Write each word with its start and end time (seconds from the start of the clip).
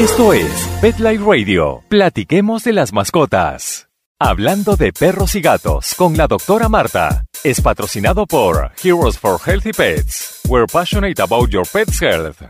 Esto 0.00 0.32
es 0.32 0.68
Pet 0.80 0.98
Life 0.98 1.22
Radio. 1.24 1.82
Platiquemos 1.88 2.64
de 2.64 2.72
las 2.72 2.92
mascotas. 2.92 3.88
Hablando 4.18 4.76
de 4.76 4.92
perros 4.92 5.34
y 5.34 5.40
gatos 5.40 5.94
con 5.94 6.16
la 6.16 6.26
doctora 6.26 6.68
Marta. 6.68 7.24
Es 7.44 7.60
patrocinado 7.60 8.26
por 8.26 8.72
Heroes 8.82 9.18
for 9.18 9.38
Healthy 9.44 9.72
Pets. 9.72 10.40
We're 10.48 10.66
passionate 10.66 11.20
about 11.20 11.50
your 11.50 11.64
pet's 11.70 12.00
health. 12.00 12.42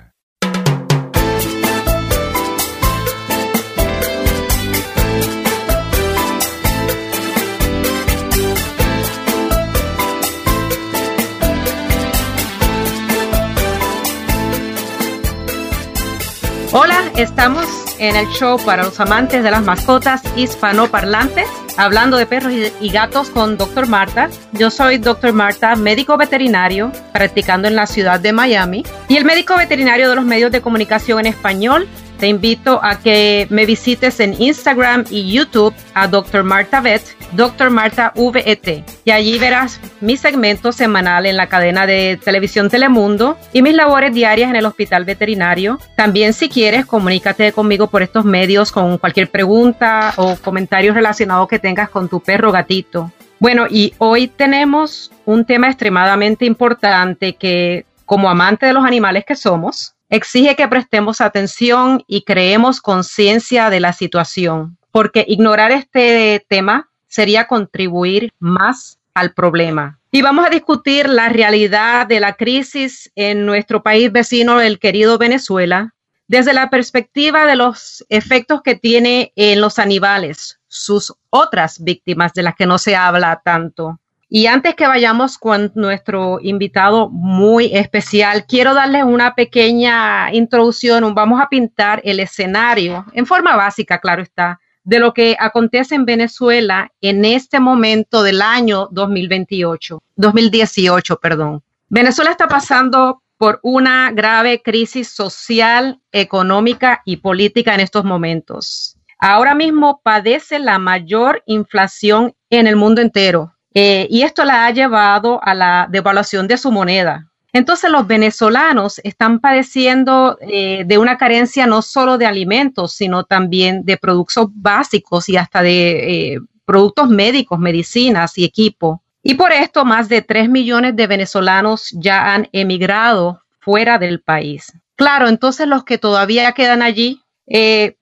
Hola, 16.79 17.11
estamos 17.17 17.65
en 17.99 18.17
el 18.17 18.27
show 18.27 18.59
para 18.63 18.85
los 18.85 19.01
amantes 19.01 19.43
de 19.43 19.51
las 19.51 19.63
mascotas 19.63 20.23
hispanoparlantes, 20.37 21.49
hablando 21.79 22.19
de 22.19 22.27
perros 22.27 22.53
y 22.53 22.91
gatos 22.91 23.31
con 23.31 23.57
Dr. 23.57 23.87
Marta. 23.87 24.29
Yo 24.53 24.71
soy 24.71 24.99
Dr. 24.99 25.33
Marta, 25.33 25.75
médico 25.75 26.19
veterinario, 26.19 26.93
practicando 27.15 27.67
en 27.67 27.77
la 27.77 27.87
ciudad 27.87 28.21
de 28.21 28.35
Miami, 28.35 28.85
y 29.09 29.17
el 29.17 29.25
médico 29.25 29.57
veterinario 29.57 30.11
de 30.11 30.17
los 30.17 30.27
medios 30.27 30.53
de 30.53 30.61
comunicación 30.61 31.21
en 31.21 31.27
español 31.29 31.89
te 32.19 32.29
invito 32.29 32.81
a 32.83 32.99
que 32.99 33.47
me 33.51 33.67
visites 33.67 34.21
en 34.21 34.41
Instagram 34.41 35.05
y 35.11 35.33
YouTube 35.33 35.75
a 35.95 36.09
Dr. 36.09 36.43
Marta 36.43 36.81
Vet, 36.81 37.03
Dr. 37.33 37.71
Marta 37.71 38.13
VET. 38.15 38.85
Y 39.05 39.11
allí 39.11 39.39
verás 39.39 39.81
mi 40.01 40.17
segmento 40.17 40.73
semanal 40.73 41.27
en 41.27 41.37
la 41.37 41.49
cadena 41.49 41.87
de 41.87 42.19
televisión 42.23 42.71
Telemundo 42.71 43.37
y 43.53 43.63
mis 43.63 43.75
labores 43.75 44.13
diarias 44.15 44.51
en 44.51 44.57
el 44.57 44.67
hospital 44.67 45.05
veterinario. 45.05 45.79
También 45.97 46.33
si 46.33 46.49
quieres, 46.49 46.87
comunícate 46.87 47.53
conmigo 47.53 47.89
por 47.89 48.03
estos 48.03 48.25
medios 48.25 48.73
con 48.73 48.99
cualquier 48.99 49.31
pregunta 49.31 50.15
o 50.17 50.37
comentario 50.37 50.95
relacionado 50.95 51.47
que 51.47 51.59
tengas 51.59 51.91
con 51.91 52.09
tu 52.09 52.21
perro 52.21 52.53
gatito. 52.53 53.13
Bueno, 53.39 53.67
y 53.69 53.93
hoy 53.99 54.29
tenemos 54.29 55.11
un 55.27 55.45
tema 55.45 55.69
extremadamente 55.69 56.47
importante 56.47 57.35
que 57.35 57.85
como 58.07 58.31
amante 58.31 58.67
de 58.67 58.73
los 58.73 58.85
animales 58.85 59.25
que 59.27 59.37
somos, 59.37 59.96
exige 60.09 60.57
que 60.57 60.69
prestemos 60.69 61.21
atención 61.21 62.05
y 62.07 62.23
creemos 62.23 62.81
conciencia 62.81 63.71
de 63.71 63.81
la 63.81 63.93
situación, 63.93 64.79
porque 64.91 65.25
ignorar 65.27 65.73
este 65.73 66.45
tema 66.49 66.89
sería 67.07 67.47
contribuir 67.47 68.33
más 68.39 68.99
al 69.15 69.33
problema. 69.33 69.99
Y 70.11 70.23
vamos 70.23 70.47
a 70.47 70.51
discutir 70.51 71.09
la 71.09 71.29
realidad 71.29 72.07
de 72.07 72.21
la 72.21 72.35
crisis 72.35 73.11
en 73.17 73.45
nuestro 73.47 73.83
país 73.83 74.13
vecino, 74.13 74.61
el 74.61 74.79
querido 74.79 75.19
Venezuela, 75.19 75.95
desde 76.29 76.53
la 76.53 76.71
perspectiva 76.71 77.47
de 77.47 77.57
los 77.57 78.05
efectos 78.09 78.63
que 78.63 78.75
tiene 78.75 79.33
en 79.37 79.61
los 79.61 79.79
animales, 79.79 80.59
sus 80.69 81.15
otras 81.31 81.83
víctimas 81.83 82.33
de 82.33 82.43
las 82.43 82.55
que 82.55 82.67
no 82.67 82.79
se 82.79 82.97
habla 82.97 83.41
tanto. 83.45 84.01
Y 84.29 84.49
antes 84.49 84.75
que 84.75 84.89
vayamos 84.89 85.39
con 85.39 85.71
nuestro 85.77 86.41
invitado 86.43 87.09
muy 87.09 87.67
especial, 87.73 88.45
quiero 88.47 88.75
darles 88.75 89.05
una 89.05 89.37
pequeña 89.37 90.33
introducción. 90.33 91.15
Vamos 91.15 91.41
a 91.41 91.49
pintar 91.49 92.01
el 92.05 92.19
escenario, 92.19 93.05
en 93.13 93.25
forma 93.25 93.55
básica, 93.55 94.01
claro 94.01 94.23
está, 94.23 94.59
de 94.83 94.99
lo 94.99 95.15
que 95.15 95.37
acontece 95.39 95.95
en 95.95 96.05
Venezuela 96.05 96.91
en 97.01 97.25
este 97.25 97.61
momento 97.61 98.25
del 98.25 98.43
año 98.43 98.89
2028, 98.91 100.03
2018, 100.17 101.17
perdón. 101.21 101.63
Venezuela 101.89 102.33
está 102.33 102.49
pasando 102.49 103.23
por 103.39 103.61
una 103.63 104.11
grave 104.11 104.61
crisis 104.61 105.09
social, 105.09 106.01
económica 106.11 107.01
y 107.05 107.19
política 107.19 107.75
en 107.75 107.81
estos 107.81 108.05
momentos. 108.05 108.97
Ahora 109.21 109.55
mismo 109.55 110.01
padece 110.03 110.59
la 110.59 110.81
mayor 110.81 111.45
inflación 111.47 112.35
en 112.51 112.67
el 112.67 112.75
mundo 112.75 113.03
entero 113.03 113.56
eh, 113.79 114.07
y 114.09 114.23
esto 114.23 114.43
la 114.47 114.65
ha 114.65 114.71
llevado 114.71 115.39
a 115.45 115.53
la 115.53 115.87
devaluación 115.91 116.49
de 116.49 116.57
su 116.57 116.73
moneda. 116.73 117.31
Entonces 117.53 117.91
los 117.91 118.07
venezolanos 118.07 119.03
están 119.05 119.39
padeciendo 119.39 120.39
eh, 120.41 120.85
de 120.87 120.97
una 120.97 121.19
carencia 121.19 121.67
no 121.67 121.83
solo 121.83 122.17
de 122.17 122.25
alimentos, 122.25 122.95
sino 122.95 123.25
también 123.25 123.85
de 123.85 123.99
productos 123.99 124.49
básicos 124.51 125.29
y 125.29 125.37
hasta 125.37 125.61
de 125.61 126.37
eh, 126.37 126.41
productos 126.65 127.11
médicos, 127.11 127.59
medicinas 127.59 128.39
y 128.39 128.45
equipo. 128.45 129.03
Y 129.23 129.35
por 129.35 129.53
esto 129.53 129.85
más 129.85 130.09
de 130.09 130.23
3 130.23 130.49
millones 130.49 130.97
de 130.97 131.07
venezolanos 131.07 131.91
ya 131.93 132.33
han 132.33 132.49
emigrado 132.53 133.43
fuera 133.61 133.99
del 133.99 134.23
país. 134.23 134.73
Claro, 134.95 135.29
entonces 135.29 135.69
los 135.69 135.85
que 135.85 135.99
todavía 135.99 136.53
quedan 136.53 136.81
allí 136.81 137.21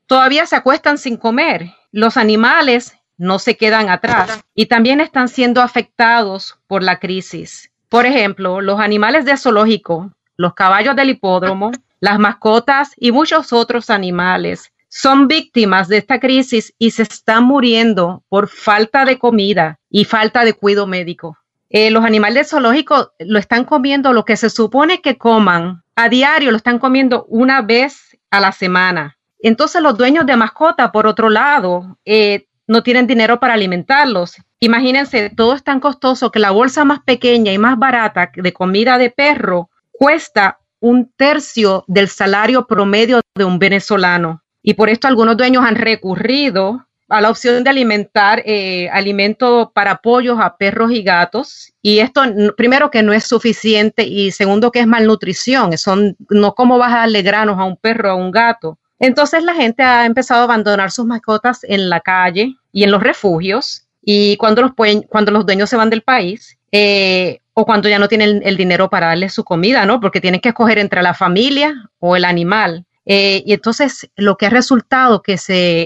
todavía 0.07 0.47
se 0.47 0.55
acuestan 0.55 0.99
sin 0.99 1.17
comer. 1.17 1.73
Los 1.91 2.17
animales 2.17 2.95
no 3.17 3.39
se 3.39 3.57
quedan 3.57 3.89
atrás 3.89 4.45
y 4.55 4.67
también 4.67 5.01
están 5.01 5.29
siendo 5.29 5.63
afectados 5.63 6.59
por 6.67 6.83
la 6.83 6.99
crisis. 6.99 7.71
Por 7.89 8.07
ejemplo, 8.07 8.61
los 8.61 8.81
animales 8.81 9.25
de 9.25 9.37
zoológico, 9.37 10.13
los 10.37 10.55
caballos 10.55 10.97
del 10.97 11.11
hipódromo, 11.11 11.71
las 12.01 12.19
mascotas 12.19 12.93
y 12.97 13.13
muchos 13.13 13.53
otros 13.53 13.89
animales 13.91 14.73
son 14.89 15.27
víctimas 15.27 15.89
de 15.89 15.99
esta 15.99 16.21
crisis 16.21 16.73
y 16.79 16.93
se 16.93 17.03
están 17.03 17.45
muriendo 17.45 18.23
por 18.29 18.49
falta 18.49 19.05
de 19.05 19.19
comida 19.19 19.79
y 19.91 20.05
falta 20.05 20.45
de 20.45 20.53
cuidado 20.53 20.87
médico. 20.87 21.37
Eh, 21.71 21.91
los 21.91 22.05
animales 22.05 22.45
de 22.45 22.51
zoológico 22.51 23.13
lo 23.19 23.39
están 23.39 23.65
comiendo 23.65 24.13
lo 24.13 24.25
que 24.25 24.37
se 24.37 24.51
supone 24.51 25.01
que 25.01 25.19
coman 25.19 25.83
a 25.97 26.09
diario, 26.09 26.51
lo 26.51 26.57
están 26.57 26.79
comiendo 26.79 27.25
una 27.29 27.63
vez 27.63 28.17
a 28.31 28.39
la 28.39 28.53
semana. 28.53 29.17
Entonces 29.41 29.83
los 29.83 29.99
dueños 29.99 30.27
de 30.27 30.37
mascota, 30.37 30.93
por 30.93 31.07
otro 31.07 31.29
lado, 31.29 31.99
eh, 32.05 32.47
no 32.67 32.83
tienen 32.83 33.07
dinero 33.07 33.41
para 33.41 33.55
alimentarlos. 33.55 34.37
Imagínense, 34.61 35.31
todo 35.31 35.55
es 35.55 35.63
tan 35.63 35.81
costoso 35.81 36.31
que 36.31 36.39
la 36.39 36.51
bolsa 36.51 36.85
más 36.85 37.01
pequeña 37.01 37.53
y 37.53 37.59
más 37.59 37.79
barata 37.79 38.31
de 38.35 38.53
comida 38.53 38.99
de 38.99 39.11
perro 39.11 39.71
cuesta 39.93 40.59
un 40.81 41.11
tercio 41.17 41.85
del 41.87 42.09
salario 42.09 42.67
promedio 42.67 43.21
de 43.35 43.45
un 43.45 43.59
venezolano. 43.59 44.43
Y 44.63 44.75
por 44.75 44.89
esto 44.89 45.09
algunos 45.09 45.37
dueños 45.37 45.65
han 45.65 45.77
recurrido 45.77 46.87
a 47.09 47.21
la 47.21 47.31
opción 47.31 47.63
de 47.63 47.71
alimentar 47.71 48.43
eh, 48.45 48.89
alimento 48.91 49.71
para 49.75 49.99
pollos 49.99 50.39
a 50.41 50.57
perros 50.57 50.91
y 50.91 51.03
gatos. 51.03 51.73
Y 51.83 51.99
esto, 51.99 52.23
primero, 52.57 52.91
que 52.91 53.03
no 53.03 53.13
es 53.13 53.25
suficiente 53.25 54.05
y 54.05 54.31
segundo, 54.31 54.73
que 54.73 54.81
es 54.81 54.87
malnutrición. 54.87 55.77
Son, 55.77 56.17
no 56.31 56.55
como 56.55 56.79
vas 56.79 56.93
a 56.93 56.99
darle 56.99 57.23
granos 57.23 57.59
a 57.59 57.65
un 57.65 57.77
perro 57.77 58.11
a 58.11 58.15
un 58.15 58.31
gato. 58.31 58.79
Entonces 59.05 59.45
la 59.45 59.53
gente 59.55 59.83
ha 59.83 60.07
empezado 60.07 60.41
a 60.41 60.45
abandonar 60.45 60.91
sus 60.91 61.05
mascotas 61.05 61.63
en 61.65 61.91
la 61.91 62.01
calle 62.01 62.57
y 62.73 62.85
en 62.85 62.91
los 62.91 63.03
refugios 63.03 63.87
y 64.01 64.39
cuando 64.39 64.63
los, 64.63 64.71
cuando 65.09 65.31
los 65.31 65.45
dueños 65.45 65.69
se 65.69 65.77
van 65.77 65.91
del 65.91 66.01
país 66.01 66.57
eh, 66.73 67.41
o 67.53 67.67
cuando 67.67 67.91
ya 67.91 67.99
no 67.99 68.09
tienen 68.09 68.41
el, 68.43 68.57
dinero 68.57 68.89
para 68.89 69.09
darle 69.09 69.29
su 69.29 69.45
comida, 69.45 69.85
¿no? 69.85 70.01
Porque 70.01 70.23
tienen 70.23 70.41
que 70.41 70.49
escoger 70.49 70.79
entre 70.79 71.03
la 71.03 71.13
familia 71.13 71.75
o 71.99 72.17
el 72.17 72.25
animal. 72.25 72.87
Eh, 73.05 73.43
y 73.45 73.53
entonces 73.53 74.09
lo 74.17 74.39
que 74.39 74.47
ha 74.47 74.51
resultado 74.51 75.21
que 75.21 75.37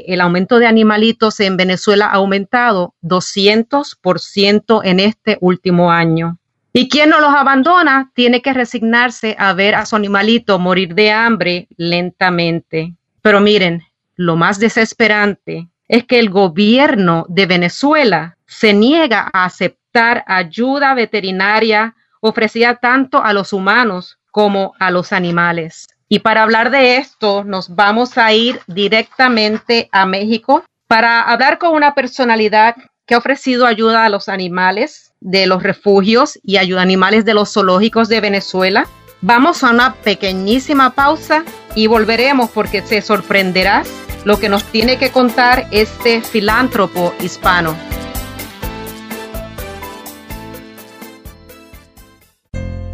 el 0.07 0.21
aumento 0.21 0.61
de 0.61 0.69
animalitos 0.69 1.41
en 1.41 1.57
Venezuela 1.57 2.07
ha 2.07 2.19
aumentado 2.19 2.95
200% 3.03 4.81
en 4.85 5.01
este 5.01 5.39
último 5.41 5.91
año. 5.91 6.39
Y 6.73 6.89
quien 6.89 7.11
no 7.11 7.19
los 7.21 7.35
abandona 7.35 8.13
tiene 8.15 8.43
que 8.43 8.53
resignarse 8.53 9.35
a 9.41 9.55
ver 9.55 9.75
a 9.75 9.87
su 9.87 9.97
animalito 9.97 10.61
morir 10.61 10.95
de 10.95 11.11
hambre 11.11 11.67
lentamente. 11.77 12.95
Pero 13.29 13.43
miren, 13.43 13.83
lo 14.17 14.37
más 14.37 14.59
desesperante 14.59 15.69
es 15.87 16.07
que 16.07 16.19
el 16.19 16.31
gobierno 16.31 17.27
de 17.29 17.45
Venezuela 17.45 18.39
se 18.47 18.73
niega 18.73 19.29
a 19.35 19.45
aceptar 19.45 20.25
ayuda 20.27 20.95
veterinaria 20.95 21.95
ofrecida 22.23 22.77
tanto 22.77 23.23
a 23.23 23.35
los 23.35 23.53
humanos 23.53 24.19
como 24.31 24.73
a 24.79 24.91
los 24.91 25.13
animales. 25.13 25.89
Y 26.09 26.21
para 26.21 26.43
hablar 26.43 26.71
de 26.71 26.97
esto, 26.97 27.45
nos 27.45 27.69
vamos 27.77 28.17
a 28.17 28.33
ir 28.33 28.61
directamente 28.67 29.91
a 29.93 30.07
México 30.07 30.65
para 30.87 31.21
hablar 31.21 31.59
con 31.59 31.75
una 31.75 31.95
personalidad 31.95 32.77
que 33.05 33.15
ha 33.15 33.19
ofrecido 33.19 33.67
ayuda 33.67 34.07
a 34.07 34.09
los 34.09 34.31
animales 34.31 35.13
de 35.21 35.47
los 35.47 35.63
refugios 35.63 36.39
y 36.43 36.57
ayuda 36.57 36.81
a 36.81 36.85
animales 36.85 37.27
de 37.27 37.35
los 37.35 37.53
zoológicos 37.53 38.09
de 38.09 38.23
Venezuela. 38.23 38.87
Vamos 39.21 39.63
a 39.63 39.71
una 39.73 39.97
pequeñísima 39.97 40.95
pausa 40.95 41.45
y 41.75 41.87
volveremos 41.87 42.51
porque 42.51 42.83
te 42.83 43.03
sorprenderás 43.03 43.89
lo 44.25 44.39
que 44.39 44.49
nos 44.49 44.65
tiene 44.65 44.99
que 44.99 45.11
contar 45.11 45.67
este 45.71 46.21
filántropo 46.21 47.15
hispano. 47.21 47.77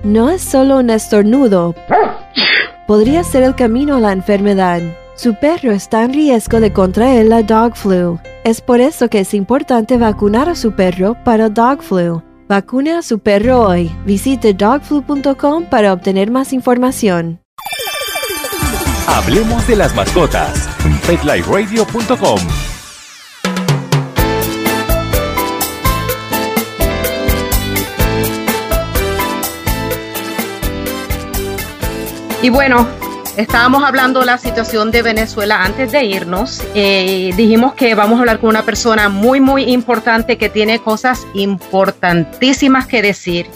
No 0.05 0.29
es 0.29 0.43
solo 0.43 0.79
un 0.79 0.91
estornudo. 0.91 1.75
Podría 2.87 3.25
ser 3.25 3.43
el 3.43 3.55
camino 3.55 3.97
a 3.97 4.00
la 4.00 4.12
enfermedad. 4.12 4.82
Su 5.17 5.35
perro 5.35 5.73
está 5.73 6.05
en 6.05 6.12
riesgo 6.12 6.61
de 6.61 6.73
contraer 6.73 7.27
la 7.27 7.43
dog 7.43 7.75
flu. 7.75 8.19
Es 8.44 8.61
por 8.61 8.81
eso 8.81 9.09
que 9.09 9.20
es 9.20 9.32
importante 9.32 9.97
vacunar 9.97 10.49
a 10.50 10.55
su 10.55 10.73
perro 10.73 11.17
para 11.25 11.49
dog 11.49 11.82
flu. 11.82 12.23
Vacune 12.49 12.93
a 12.93 13.03
su 13.03 13.20
perro 13.20 13.62
hoy. 13.62 13.91
Visite 14.05 14.53
dogflu.com 14.53 15.65
para 15.70 15.94
obtener 15.94 16.31
más 16.31 16.53
información. 16.53 17.44
Hablemos 19.06 19.67
de 19.67 19.77
las 19.77 19.95
mascotas. 19.95 20.69
PetLifeRadio.com 21.06 22.41
Y 32.45 32.51
bueno, 32.51 32.87
estábamos 33.39 33.83
hablando 33.85 34.21
de 34.21 34.27
la 34.27 34.37
situación 34.37 34.91
de 34.91 35.01
Venezuela 35.01 35.65
antes 35.65 35.93
de 35.93 36.05
irnos. 36.05 36.62
Eh, 36.75 37.33
dijimos 37.39 37.73
que 37.73 37.95
vamos 37.95 38.19
a 38.19 38.21
hablar 38.21 38.39
con 38.39 38.51
una 38.51 38.65
persona 38.65 39.09
muy, 39.09 39.41
muy 39.41 39.65
importante 39.73 40.37
que 40.37 40.51
tiene 40.51 40.79
cosas 40.79 41.27
importantísimas 41.33 42.87
que 42.87 43.01
decir. 43.01 43.47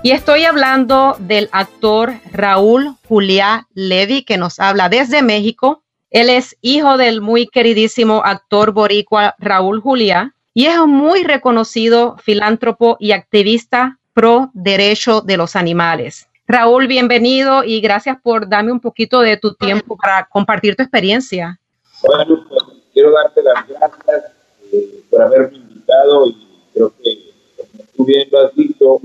Y 0.00 0.12
estoy 0.12 0.44
hablando 0.44 1.16
del 1.18 1.48
actor 1.50 2.12
Raúl 2.32 2.94
Juliá 3.08 3.66
Levy, 3.74 4.22
que 4.22 4.36
nos 4.36 4.60
habla 4.60 4.88
desde 4.88 5.22
México. 5.22 5.82
Él 6.10 6.30
es 6.30 6.56
hijo 6.60 6.96
del 6.96 7.20
muy 7.20 7.48
queridísimo 7.48 8.22
actor 8.24 8.70
boricua 8.70 9.34
Raúl 9.38 9.80
Juliá 9.80 10.34
y 10.54 10.66
es 10.66 10.78
un 10.78 10.90
muy 10.90 11.24
reconocido 11.24 12.16
filántropo 12.18 12.96
y 13.00 13.10
activista 13.10 13.98
pro 14.14 14.50
derecho 14.54 15.20
de 15.20 15.36
los 15.36 15.56
animales. 15.56 16.28
Raúl, 16.46 16.86
bienvenido 16.86 17.64
y 17.64 17.80
gracias 17.80 18.18
por 18.22 18.48
darme 18.48 18.70
un 18.70 18.80
poquito 18.80 19.20
de 19.20 19.36
tu 19.36 19.54
tiempo 19.54 19.96
para 19.96 20.28
compartir 20.28 20.76
tu 20.76 20.82
experiencia. 20.84 21.58
Bueno, 22.02 22.46
pues, 22.48 22.62
quiero 22.92 23.10
darte 23.10 23.42
las 23.42 23.66
gracias 23.66 24.32
eh, 24.72 25.02
por 25.10 25.22
haberme 25.22 25.56
invitado 25.56 26.26
y 26.28 26.46
creo 26.72 26.92
que, 27.02 27.32
como 27.56 27.84
tú 27.96 28.04
bien 28.04 28.28
lo 28.30 28.46
has 28.46 28.54
dicho, 28.54 29.00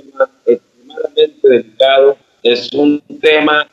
tema 0.00 0.30
extremadamente 0.46 1.48
delicado, 1.48 2.16
es 2.42 2.72
un 2.72 3.00
tema 3.20 3.68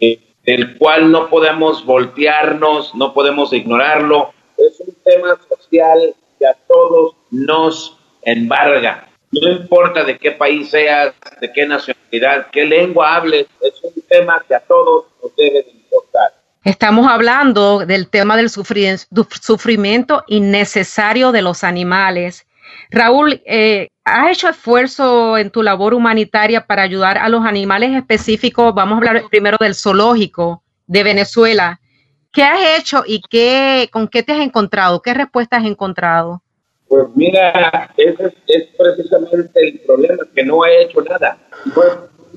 eh, 0.00 0.18
del 0.44 0.78
cual 0.78 1.10
no 1.10 1.28
podemos 1.28 1.84
voltearnos, 1.84 2.94
no 2.94 3.12
podemos 3.12 3.52
ignorarlo, 3.52 4.32
es 4.56 4.80
un 4.80 4.94
tema 5.04 5.38
social 5.48 6.14
que 6.38 6.46
a 6.46 6.54
todos 6.66 7.14
nos 7.30 7.98
embarga 8.22 9.06
no 9.32 9.50
importa 9.50 10.04
de 10.04 10.18
qué 10.18 10.32
país 10.32 10.70
seas, 10.70 11.14
de 11.40 11.52
qué 11.52 11.66
nacionalidad, 11.66 12.48
qué 12.52 12.64
lengua 12.64 13.16
hables, 13.16 13.46
es 13.60 13.74
un 13.82 14.02
tema 14.08 14.42
que 14.46 14.54
a 14.54 14.60
todos 14.60 15.06
nos 15.22 15.34
debe 15.36 15.62
de 15.62 15.70
importar. 15.70 16.32
Estamos 16.64 17.06
hablando 17.08 17.80
del 17.86 18.08
tema 18.08 18.36
del 18.36 18.50
sufrimiento 18.50 20.24
innecesario 20.26 21.32
de 21.32 21.42
los 21.42 21.62
animales. 21.64 22.45
Raúl, 22.90 23.42
eh, 23.46 23.88
¿has 24.04 24.30
hecho 24.30 24.48
esfuerzo 24.48 25.38
en 25.38 25.50
tu 25.50 25.62
labor 25.62 25.94
humanitaria 25.94 26.66
para 26.66 26.82
ayudar 26.82 27.18
a 27.18 27.28
los 27.28 27.44
animales 27.44 27.94
específicos? 27.94 28.74
Vamos 28.74 28.94
a 28.94 28.96
hablar 28.98 29.24
primero 29.30 29.56
del 29.58 29.74
zoológico 29.74 30.62
de 30.86 31.02
Venezuela. 31.02 31.80
¿Qué 32.32 32.42
has 32.42 32.78
hecho 32.78 33.02
y 33.06 33.22
qué, 33.28 33.88
con 33.92 34.08
qué 34.08 34.22
te 34.22 34.32
has 34.32 34.40
encontrado? 34.40 35.00
¿Qué 35.00 35.14
respuestas 35.14 35.60
has 35.60 35.66
encontrado? 35.66 36.42
Pues 36.88 37.06
mira, 37.14 37.90
ese 37.96 38.32
es, 38.46 38.68
precisamente 38.78 39.68
el 39.68 39.80
problema, 39.80 40.22
que 40.34 40.44
no 40.44 40.64
he 40.64 40.82
hecho 40.82 41.02
nada. 41.02 41.38
No 41.64 41.82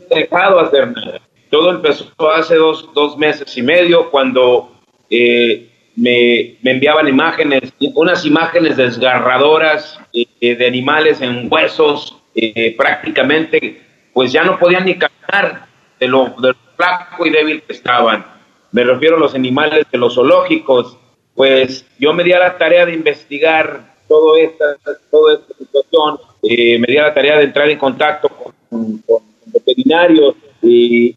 he 0.09 0.21
dejado 0.21 0.59
hacer 0.59 0.87
nada. 0.91 1.21
Todo 1.51 1.71
empezó 1.71 2.05
hace 2.35 2.55
dos, 2.55 2.89
dos 2.93 3.17
meses 3.17 3.55
y 3.57 3.61
medio 3.61 4.09
cuando 4.09 4.71
eh, 5.09 5.69
me, 5.95 6.57
me, 6.61 6.71
enviaban 6.71 7.07
imágenes, 7.07 7.73
unas 7.93 8.25
imágenes 8.25 8.77
desgarradoras 8.77 9.99
eh, 10.13 10.55
de 10.55 10.65
animales 10.65 11.21
en 11.21 11.47
huesos, 11.51 12.17
eh, 12.35 12.75
prácticamente, 12.77 13.81
pues 14.13 14.31
ya 14.31 14.43
no 14.43 14.57
podían 14.57 14.85
ni 14.85 14.97
caminar 14.97 15.67
de 15.99 16.07
lo, 16.07 16.35
de 16.41 16.49
lo 16.49 16.55
flaco 16.75 17.25
y 17.25 17.29
débil 17.29 17.61
que 17.63 17.73
estaban. 17.73 18.25
Me 18.71 18.83
refiero 18.83 19.17
a 19.17 19.19
los 19.19 19.35
animales 19.35 19.85
de 19.91 19.97
los 19.97 20.15
zoológicos. 20.15 20.97
Pues 21.33 21.85
yo 21.99 22.13
me 22.13 22.23
di 22.23 22.33
a 22.33 22.39
la 22.39 22.57
tarea 22.57 22.85
de 22.85 22.93
investigar 22.93 23.95
todo 24.07 24.35
esta, 24.37 24.77
toda 25.11 25.35
esta 25.35 25.53
situación, 25.57 26.19
eh, 26.43 26.79
me 26.79 26.87
di 26.87 26.95
la 26.95 27.13
tarea 27.13 27.37
de 27.37 27.43
entrar 27.45 27.69
en 27.69 27.77
contacto 27.77 28.29
con, 28.29 29.03
veterinarios 29.45 30.35
y, 30.61 31.15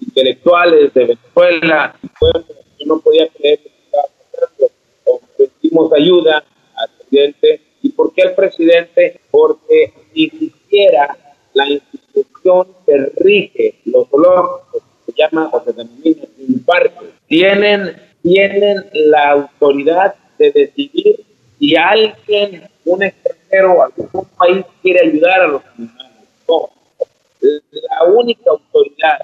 intelectuales 0.00 0.94
de 0.94 1.04
Venezuela. 1.04 1.94
Bueno, 2.20 2.44
yo 2.78 2.86
no 2.86 3.00
podía 3.00 3.28
creer 3.28 3.58
que. 3.58 3.77
Ofrecimos 5.04 5.92
ayuda 5.92 6.44
al 6.74 6.90
presidente. 6.98 7.60
¿Y 7.82 7.90
por 7.90 8.12
qué 8.12 8.22
al 8.22 8.34
presidente? 8.34 9.20
Porque 9.30 9.92
ni 10.14 10.28
siquiera 10.30 11.16
la 11.54 11.68
institución 11.68 12.68
que 12.86 13.12
rige 13.16 13.74
los 13.84 14.08
zoológicos, 14.08 14.82
se 15.06 15.12
llama 15.16 15.48
o 15.52 15.64
se 15.64 15.72
denomina 15.72 16.24
parque, 16.68 17.12
tienen, 17.26 17.96
tienen 18.22 18.84
la 18.92 19.30
autoridad 19.30 20.14
de 20.38 20.52
decidir 20.52 21.24
si 21.58 21.76
alguien, 21.76 22.68
un 22.84 23.02
extranjero, 23.02 23.82
algún 23.82 24.26
país 24.36 24.64
quiere 24.82 25.08
ayudar 25.08 25.40
a 25.40 25.46
los 25.48 25.62
animales, 25.76 26.28
no. 26.48 26.70
La 27.40 28.04
única 28.04 28.50
autoridad 28.50 29.18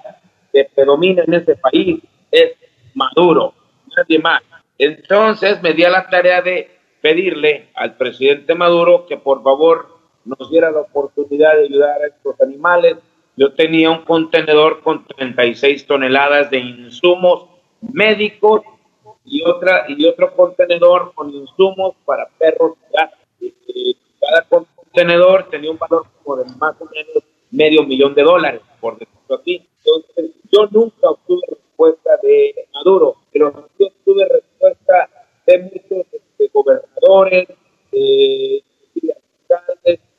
que 0.51 0.67
predomina 0.75 1.23
en 1.23 1.33
ese 1.35 1.55
país 1.55 2.01
es 2.31 2.53
Maduro, 2.93 3.53
nadie 3.95 4.19
más. 4.19 4.41
Entonces 4.77 5.61
me 5.61 5.73
di 5.73 5.83
a 5.83 5.89
la 5.89 6.07
tarea 6.07 6.41
de 6.41 6.69
pedirle 7.01 7.69
al 7.75 7.97
presidente 7.97 8.55
Maduro 8.55 9.05
que 9.05 9.17
por 9.17 9.43
favor 9.43 9.99
nos 10.25 10.49
diera 10.49 10.71
la 10.71 10.81
oportunidad 10.81 11.55
de 11.55 11.65
ayudar 11.65 12.01
a 12.01 12.07
estos 12.07 12.39
animales. 12.41 12.97
Yo 13.37 13.53
tenía 13.53 13.91
un 13.91 14.03
contenedor 14.03 14.81
con 14.81 15.05
36 15.05 15.85
toneladas 15.85 16.49
de 16.49 16.59
insumos 16.59 17.45
médicos 17.81 18.61
y 19.23 19.43
otra 19.43 19.85
y 19.87 20.05
otro 20.05 20.35
contenedor 20.35 21.13
con 21.13 21.29
insumos 21.29 21.95
para 22.05 22.27
perros 22.37 22.73
cada 24.25 24.41
contenedor 24.43 25.49
tenía 25.49 25.71
un 25.71 25.77
valor 25.77 26.05
como 26.23 26.37
de 26.37 26.45
más 26.57 26.75
o 26.79 26.85
menos 26.85 27.23
medio 27.51 27.83
millón 27.83 28.13
de 28.15 28.23
dólares, 28.23 28.61
por 28.79 28.97
decirlo 28.97 29.35
así. 29.39 29.67
Entonces, 29.83 30.31
yo 30.51 30.67
nunca 30.71 31.09
obtuve 31.09 31.41
respuesta 31.49 32.17
de 32.23 32.67
Maduro, 32.73 33.15
pero 33.31 33.69
yo 33.77 33.87
obtuve 33.87 34.23
respuesta 34.23 34.44
de 35.45 35.59
muchos 35.59 36.05
este, 36.11 36.49
gobernadores, 36.53 37.47
de, 37.91 38.63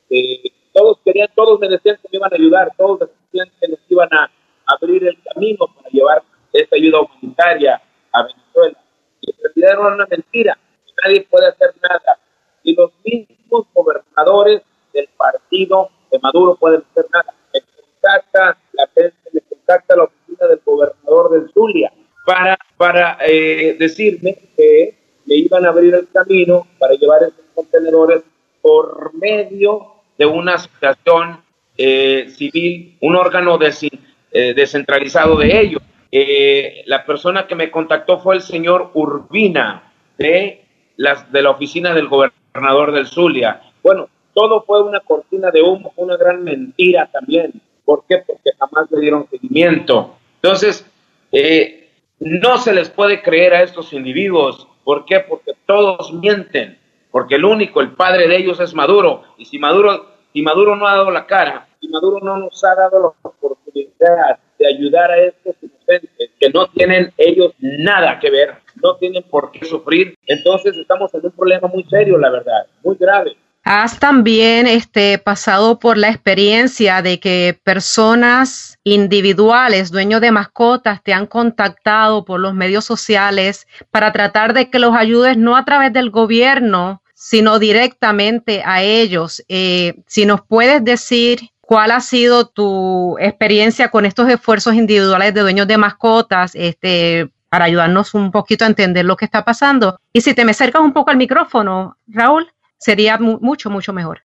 de, 0.09 0.51
todos 0.73 0.99
querían, 1.03 1.29
todos 1.35 1.59
me 1.59 1.67
decían 1.67 1.97
que 1.97 2.09
me 2.11 2.17
iban 2.17 2.31
a 2.31 2.35
ayudar, 2.35 2.71
todos 2.77 2.99
me 3.01 3.07
decían 3.07 3.51
que 3.59 3.67
nos 3.67 3.79
iban 3.89 4.09
a 4.13 4.31
abrir 4.65 5.05
el 5.05 5.17
camino 5.23 5.67
para 5.75 5.89
llevar 5.89 6.23
esta 6.53 6.75
ayuda 6.75 7.01
humanitaria 7.01 7.81
a 8.13 8.23
Venezuela 8.23 8.77
y 9.21 9.31
en 9.31 9.37
realidad 9.43 9.71
era 9.71 9.95
una 9.95 10.05
mentira. 10.05 10.57
Nadie 11.03 11.27
puede 11.29 11.47
hacer 11.47 11.73
nada. 11.81 12.19
Y 12.63 12.75
los 12.75 12.91
mismos 13.03 13.65
gobernadores 13.73 14.61
del 14.93 15.07
partido 15.17 15.89
de 16.11 16.19
Maduro 16.19 16.55
pueden 16.55 16.83
hacer 16.91 17.05
nada. 17.13 17.33
Me 17.53 17.61
contacta 17.61 18.57
la 18.73 18.87
gente, 18.87 19.17
me 19.31 19.41
contacta 19.41 19.95
la 19.95 20.03
oficina 20.03 20.47
del 20.47 20.61
gobernador 20.65 21.31
del 21.31 21.51
Zulia 21.53 21.91
para, 22.27 22.57
para 22.75 23.17
eh, 23.25 23.66
decirme 23.77 24.37
que 24.55 24.95
me 25.25 25.35
iban 25.35 25.65
a 25.65 25.69
abrir 25.69 25.93
el 25.93 26.07
camino 26.11 26.67
para 26.79 26.93
llevar 26.93 27.23
esos 27.23 27.45
contenedores 27.53 28.23
por 28.61 29.13
medio 29.13 29.93
de 30.17 30.25
una 30.25 30.55
asociación 30.55 31.41
eh, 31.77 32.27
civil, 32.35 32.97
un 33.01 33.15
órgano 33.15 33.59
eh, 33.61 34.53
descentralizado 34.55 35.37
de 35.37 35.59
ellos. 35.59 35.81
Eh, 36.11 36.83
la 36.85 37.05
persona 37.05 37.47
que 37.47 37.55
me 37.55 37.69
contactó 37.69 38.19
fue 38.19 38.35
el 38.35 38.41
señor 38.41 38.91
Urbina 38.93 39.91
de, 40.17 40.65
las, 40.95 41.31
de 41.31 41.41
la 41.41 41.51
oficina 41.51 41.93
del 41.93 42.07
gobernador 42.07 42.93
del 42.93 43.07
Zulia. 43.07 43.61
Bueno, 43.83 44.09
todo 44.33 44.63
fue 44.63 44.83
una 44.83 44.99
cortina 45.01 45.51
de 45.51 45.61
humo, 45.61 45.93
una 45.97 46.17
gran 46.17 46.43
mentira 46.43 47.09
también. 47.11 47.53
¿Por 47.83 48.03
qué? 48.07 48.19
Porque 48.25 48.51
jamás 48.57 48.89
le 48.91 48.99
dieron 49.01 49.27
seguimiento. 49.29 50.15
Entonces, 50.41 50.85
eh, 51.31 51.86
no 52.19 52.57
se 52.57 52.73
les 52.73 52.89
puede 52.89 53.21
creer 53.21 53.53
a 53.53 53.63
estos 53.63 53.93
individuos. 53.93 54.67
¿Por 54.83 55.05
qué? 55.05 55.19
Porque 55.19 55.53
todos 55.65 56.13
mienten. 56.13 56.77
Porque 57.11 57.35
el 57.35 57.45
único, 57.45 57.81
el 57.81 57.93
padre 57.93 58.27
de 58.27 58.37
ellos 58.37 58.59
es 58.59 58.73
Maduro. 58.73 59.23
Y 59.37 59.45
si 59.45 59.59
Maduro, 59.59 60.05
si 60.33 60.41
Maduro 60.41 60.75
no 60.75 60.87
ha 60.87 60.95
dado 60.95 61.11
la 61.11 61.25
cara, 61.25 61.67
si 61.79 61.87
Maduro 61.87 62.19
no 62.21 62.37
nos 62.37 62.63
ha 62.63 62.75
dado 62.75 63.01
la 63.01 63.29
oportunidad 63.29 64.39
de 64.57 64.67
ayudar 64.67 65.11
a 65.11 65.17
estos 65.17 65.55
inocentes 65.61 66.29
que 66.39 66.49
no 66.49 66.67
tienen 66.67 67.13
ellos 67.17 67.53
nada 67.59 68.19
que 68.19 68.29
ver, 68.29 68.55
no 68.81 68.95
tienen 68.97 69.23
por 69.23 69.51
qué 69.51 69.65
sufrir. 69.65 70.15
Entonces 70.25 70.75
estamos 70.77 71.13
en 71.13 71.25
un 71.25 71.31
problema 71.31 71.67
muy 71.67 71.83
serio, 71.83 72.17
la 72.17 72.29
verdad, 72.29 72.67
muy 72.83 72.95
grave. 72.97 73.37
Has 73.69 73.99
también 73.99 74.65
este, 74.65 75.17
pasado 75.17 75.77
por 75.77 75.97
la 75.97 76.07
experiencia 76.07 77.01
de 77.01 77.19
que 77.19 77.59
personas 77.65 78.79
individuales, 78.85 79.91
dueños 79.91 80.21
de 80.21 80.31
mascotas, 80.31 81.03
te 81.03 81.11
han 81.11 81.25
contactado 81.25 82.23
por 82.23 82.39
los 82.39 82.53
medios 82.53 82.85
sociales 82.85 83.67
para 83.91 84.13
tratar 84.13 84.53
de 84.53 84.69
que 84.69 84.79
los 84.79 84.95
ayudes 84.95 85.35
no 85.35 85.57
a 85.57 85.65
través 85.65 85.91
del 85.91 86.11
gobierno, 86.11 87.01
sino 87.13 87.59
directamente 87.59 88.63
a 88.65 88.83
ellos. 88.83 89.43
Eh, 89.49 89.95
si 90.07 90.25
nos 90.25 90.41
puedes 90.41 90.83
decir 90.83 91.41
¿Cuál 91.59 91.91
ha 91.91 91.99
sido 91.99 92.47
tu 92.47 93.17
experiencia 93.19 93.91
con 93.91 94.05
estos 94.05 94.29
esfuerzos 94.29 94.73
individuales 94.73 95.33
de 95.33 95.41
dueños 95.41 95.67
de 95.67 95.77
mascotas? 95.77 96.55
Este, 96.55 97.29
para 97.49 97.65
ayudarnos 97.65 98.13
un 98.13 98.31
poquito 98.31 98.63
a 98.63 98.67
entender 98.67 99.03
lo 99.03 99.17
que 99.17 99.25
está 99.25 99.43
pasando. 99.43 99.99
Y 100.13 100.21
si 100.21 100.33
te 100.33 100.45
me 100.45 100.51
acercas 100.51 100.81
un 100.81 100.93
poco 100.93 101.11
al 101.11 101.17
micrófono, 101.17 101.97
Raúl, 102.07 102.47
sería 102.77 103.17
mucho, 103.17 103.69
mucho 103.69 103.93
mejor. 103.93 104.21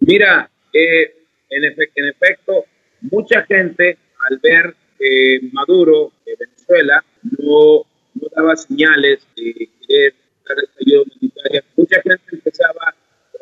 Mira, 0.00 0.50
eh, 0.72 1.14
en, 1.50 1.64
en, 1.64 2.04
efecto, 2.08 2.64
mucha 3.00 3.42
gente 3.44 3.98
al 4.28 4.38
ver 4.38 4.74
que 4.98 5.40
Maduro 5.52 6.12
de 6.24 6.36
Venezuela 6.38 7.04
no, 7.38 7.82
no 8.14 8.28
daba 8.34 8.56
señales 8.56 9.26
de 9.36 9.68
querer 9.80 10.14
dar 10.48 10.56
ayuda 10.80 11.02
humanitaria, 11.02 11.64
mucha 11.76 12.02
gente 12.02 12.24
empezaba, 12.32 12.94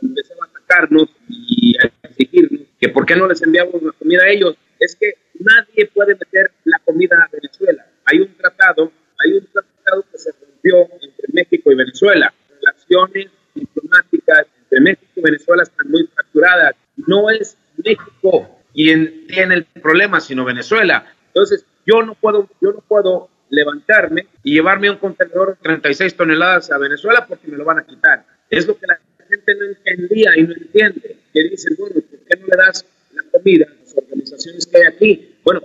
empezaba 0.03 0.47
a 0.47 0.49
atacarnos 0.49 1.09
y 1.29 1.77
a 1.79 1.91
exigirnos 2.09 2.67
que 2.79 2.89
por 2.89 3.07
qué 3.07 3.17
no 3.17 3.29
les 3.29 3.43
enviamos 3.43 3.83
la 3.83 3.93
comida 3.93 4.25
a 4.25 4.29
ellos. 4.29 4.57
Es 4.81 4.97
que 4.97 5.15
nadie 5.39 5.87
puede 5.87 6.15
meter 6.15 6.51
la 6.65 6.79
comida 6.85 7.17
a 7.17 7.29
Venezuela. 7.33 7.87
Hay 8.07 8.21
un 8.21 8.35
tratado, 8.37 8.93
hay 9.25 9.33
un 9.33 9.47
tratado 9.47 10.05
que 10.11 10.19
se 10.19 10.33
rompió 10.33 10.83
entre 11.01 11.29
México 11.33 11.73
y 11.73 11.75
Venezuela. 11.75 12.33
Relaciones 12.61 13.31
diplomáticas 13.55 14.47
entre 14.65 14.81
México 14.81 15.13
y 15.17 15.21
Venezuela 15.21 15.63
están 15.63 15.91
muy 15.91 16.07
fracturadas. 16.07 16.75
No 17.07 17.31
es 17.31 17.57
México 17.77 18.49
quien 18.85 19.27
tiene 19.27 19.55
el 19.55 19.65
problema, 19.65 20.21
sino 20.21 20.45
Venezuela. 20.45 21.07
Entonces, 21.29 21.65
yo 21.87 22.03
no 22.03 22.15
puedo, 22.15 22.51
yo 22.61 22.73
no 22.73 22.81
puedo 22.87 23.31
levantarme 23.49 24.27
y 24.43 24.53
llevarme 24.53 24.91
un 24.91 24.99
contenedor 24.99 25.57
de 25.57 25.63
36 25.63 26.15
toneladas 26.15 26.71
a 26.71 26.77
Venezuela 26.77 27.25
porque 27.27 27.49
me 27.49 27.57
lo 27.57 27.65
van 27.65 27.79
a 27.79 27.85
quitar. 27.85 28.27
Es 28.51 28.67
lo 28.67 28.77
que 28.77 28.87
la 28.87 28.99
gente 29.27 29.55
no 29.55 29.65
entendía 29.65 30.37
y 30.37 30.43
no 30.43 30.53
entiende. 30.53 31.17
Que 31.33 31.45
dicen, 31.45 31.75
bueno, 31.79 31.95
¿por 31.95 32.19
qué 32.29 32.39
no 32.39 32.47
le 32.47 32.57
das 32.59 32.85
la 33.15 33.23
comida 33.33 33.67
a 33.71 33.81
las 33.81 33.97
organizaciones 33.97 34.67
que 34.67 34.77
hay 34.77 34.83
aquí? 34.83 35.35
Bueno, 35.43 35.63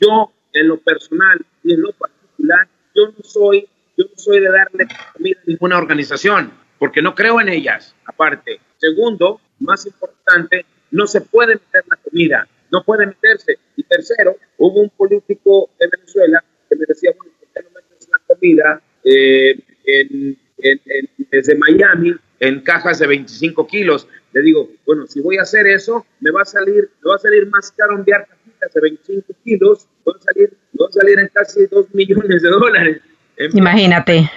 yo 0.00 0.32
en 0.52 0.68
lo 0.68 0.78
personal 0.78 1.44
y 1.64 1.74
en 1.74 1.80
lo 1.80 1.90
particular, 1.90 2.68
yo 2.94 3.06
no 3.08 3.24
soy, 3.24 3.68
yo 3.96 4.04
no 4.04 4.16
soy 4.16 4.38
de 4.38 4.48
darle 4.48 4.86
comida 5.12 5.38
a 5.40 5.42
ninguna 5.46 5.76
organización 5.76 6.52
porque 6.78 7.02
no 7.02 7.16
creo 7.16 7.40
en 7.40 7.48
ellas, 7.48 7.96
aparte. 8.06 8.60
Segundo, 8.78 9.40
más 9.58 9.84
importante, 9.86 10.64
no 10.90 11.06
se 11.06 11.20
puede 11.20 11.54
meter 11.54 11.84
la 11.88 11.96
comida, 11.96 12.48
no 12.70 12.84
puede 12.84 13.06
meterse. 13.06 13.58
Y 13.76 13.82
tercero, 13.84 14.36
hubo 14.58 14.80
un 14.80 14.90
político 14.90 15.70
de 15.78 15.88
Venezuela 15.88 16.44
que 16.68 16.76
me 16.76 16.84
decía, 16.86 17.12
bueno, 17.16 17.32
¿por 17.38 17.48
qué 17.52 17.62
no 17.62 17.70
metes 17.74 18.08
la 18.08 18.34
comida 18.34 18.82
eh, 19.04 20.36
desde 21.30 21.56
Miami 21.56 22.14
en 22.38 22.60
cajas 22.60 22.98
de 22.98 23.06
25 23.06 23.66
kilos? 23.66 24.06
Le 24.32 24.42
digo, 24.42 24.70
bueno, 24.86 25.06
si 25.06 25.20
voy 25.20 25.38
a 25.38 25.42
hacer 25.42 25.66
eso, 25.66 26.06
me 26.20 26.30
va 26.30 26.42
a 26.42 26.44
salir, 26.44 26.90
me 27.02 27.10
va 27.10 27.16
a 27.16 27.18
salir 27.18 27.46
más 27.48 27.72
caro 27.72 27.96
enviar 27.96 28.26
cajitas 28.26 28.72
de 28.72 28.80
25 28.80 29.34
kilos, 29.44 29.88
va 30.08 30.12
a 30.16 30.22
salir, 30.22 30.56
va 30.80 30.86
a 30.88 30.92
salir 30.92 31.18
en 31.18 31.28
casi 31.28 31.66
2 31.66 31.94
millones 31.94 32.42
de 32.42 32.48
dólares. 32.48 33.00
Imagínate 33.54 34.30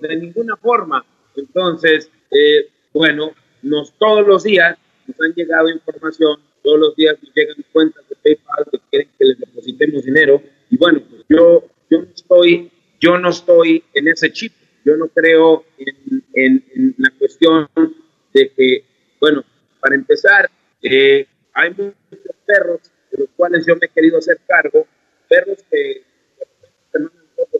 de 0.00 0.16
ninguna 0.16 0.56
forma. 0.56 1.04
Entonces, 1.36 2.10
eh, 2.30 2.68
bueno, 2.92 3.32
nos 3.62 3.92
todos 3.98 4.26
los 4.26 4.44
días 4.44 4.76
nos 5.08 5.20
han 5.20 5.34
llegado 5.34 5.68
información, 5.68 6.40
todos 6.62 6.78
los 6.78 6.96
días 6.96 7.16
nos 7.22 7.34
llegan 7.34 7.56
cuentas 7.72 8.04
de 8.08 8.16
PayPal 8.16 8.64
que 8.70 8.78
quieren 8.90 9.08
que 9.18 9.24
les 9.24 9.38
depositemos 9.38 10.04
dinero. 10.04 10.42
Y 10.70 10.76
bueno, 10.76 11.02
pues 11.08 11.24
yo, 11.28 11.64
yo 11.90 12.02
no 12.02 12.08
estoy, 12.14 12.70
yo 13.00 13.18
no 13.18 13.30
estoy 13.30 13.82
en 13.94 14.08
ese 14.08 14.32
chip. 14.32 14.52
Yo 14.84 14.96
no 14.96 15.08
creo 15.08 15.64
en, 15.76 16.64
en, 16.74 16.94
la 16.96 17.10
cuestión 17.18 17.68
de 18.32 18.50
que, 18.50 18.84
bueno, 19.20 19.44
para 19.80 19.94
empezar, 19.96 20.48
eh, 20.82 21.26
hay 21.52 21.70
muchos 21.70 22.36
perros 22.46 22.80
de 23.10 23.18
los 23.18 23.28
cuales 23.36 23.66
yo 23.66 23.74
me 23.76 23.86
he 23.86 23.88
querido 23.90 24.18
hacer 24.18 24.38
cargo, 24.46 24.86
perros 25.28 25.58
que, 25.70 26.04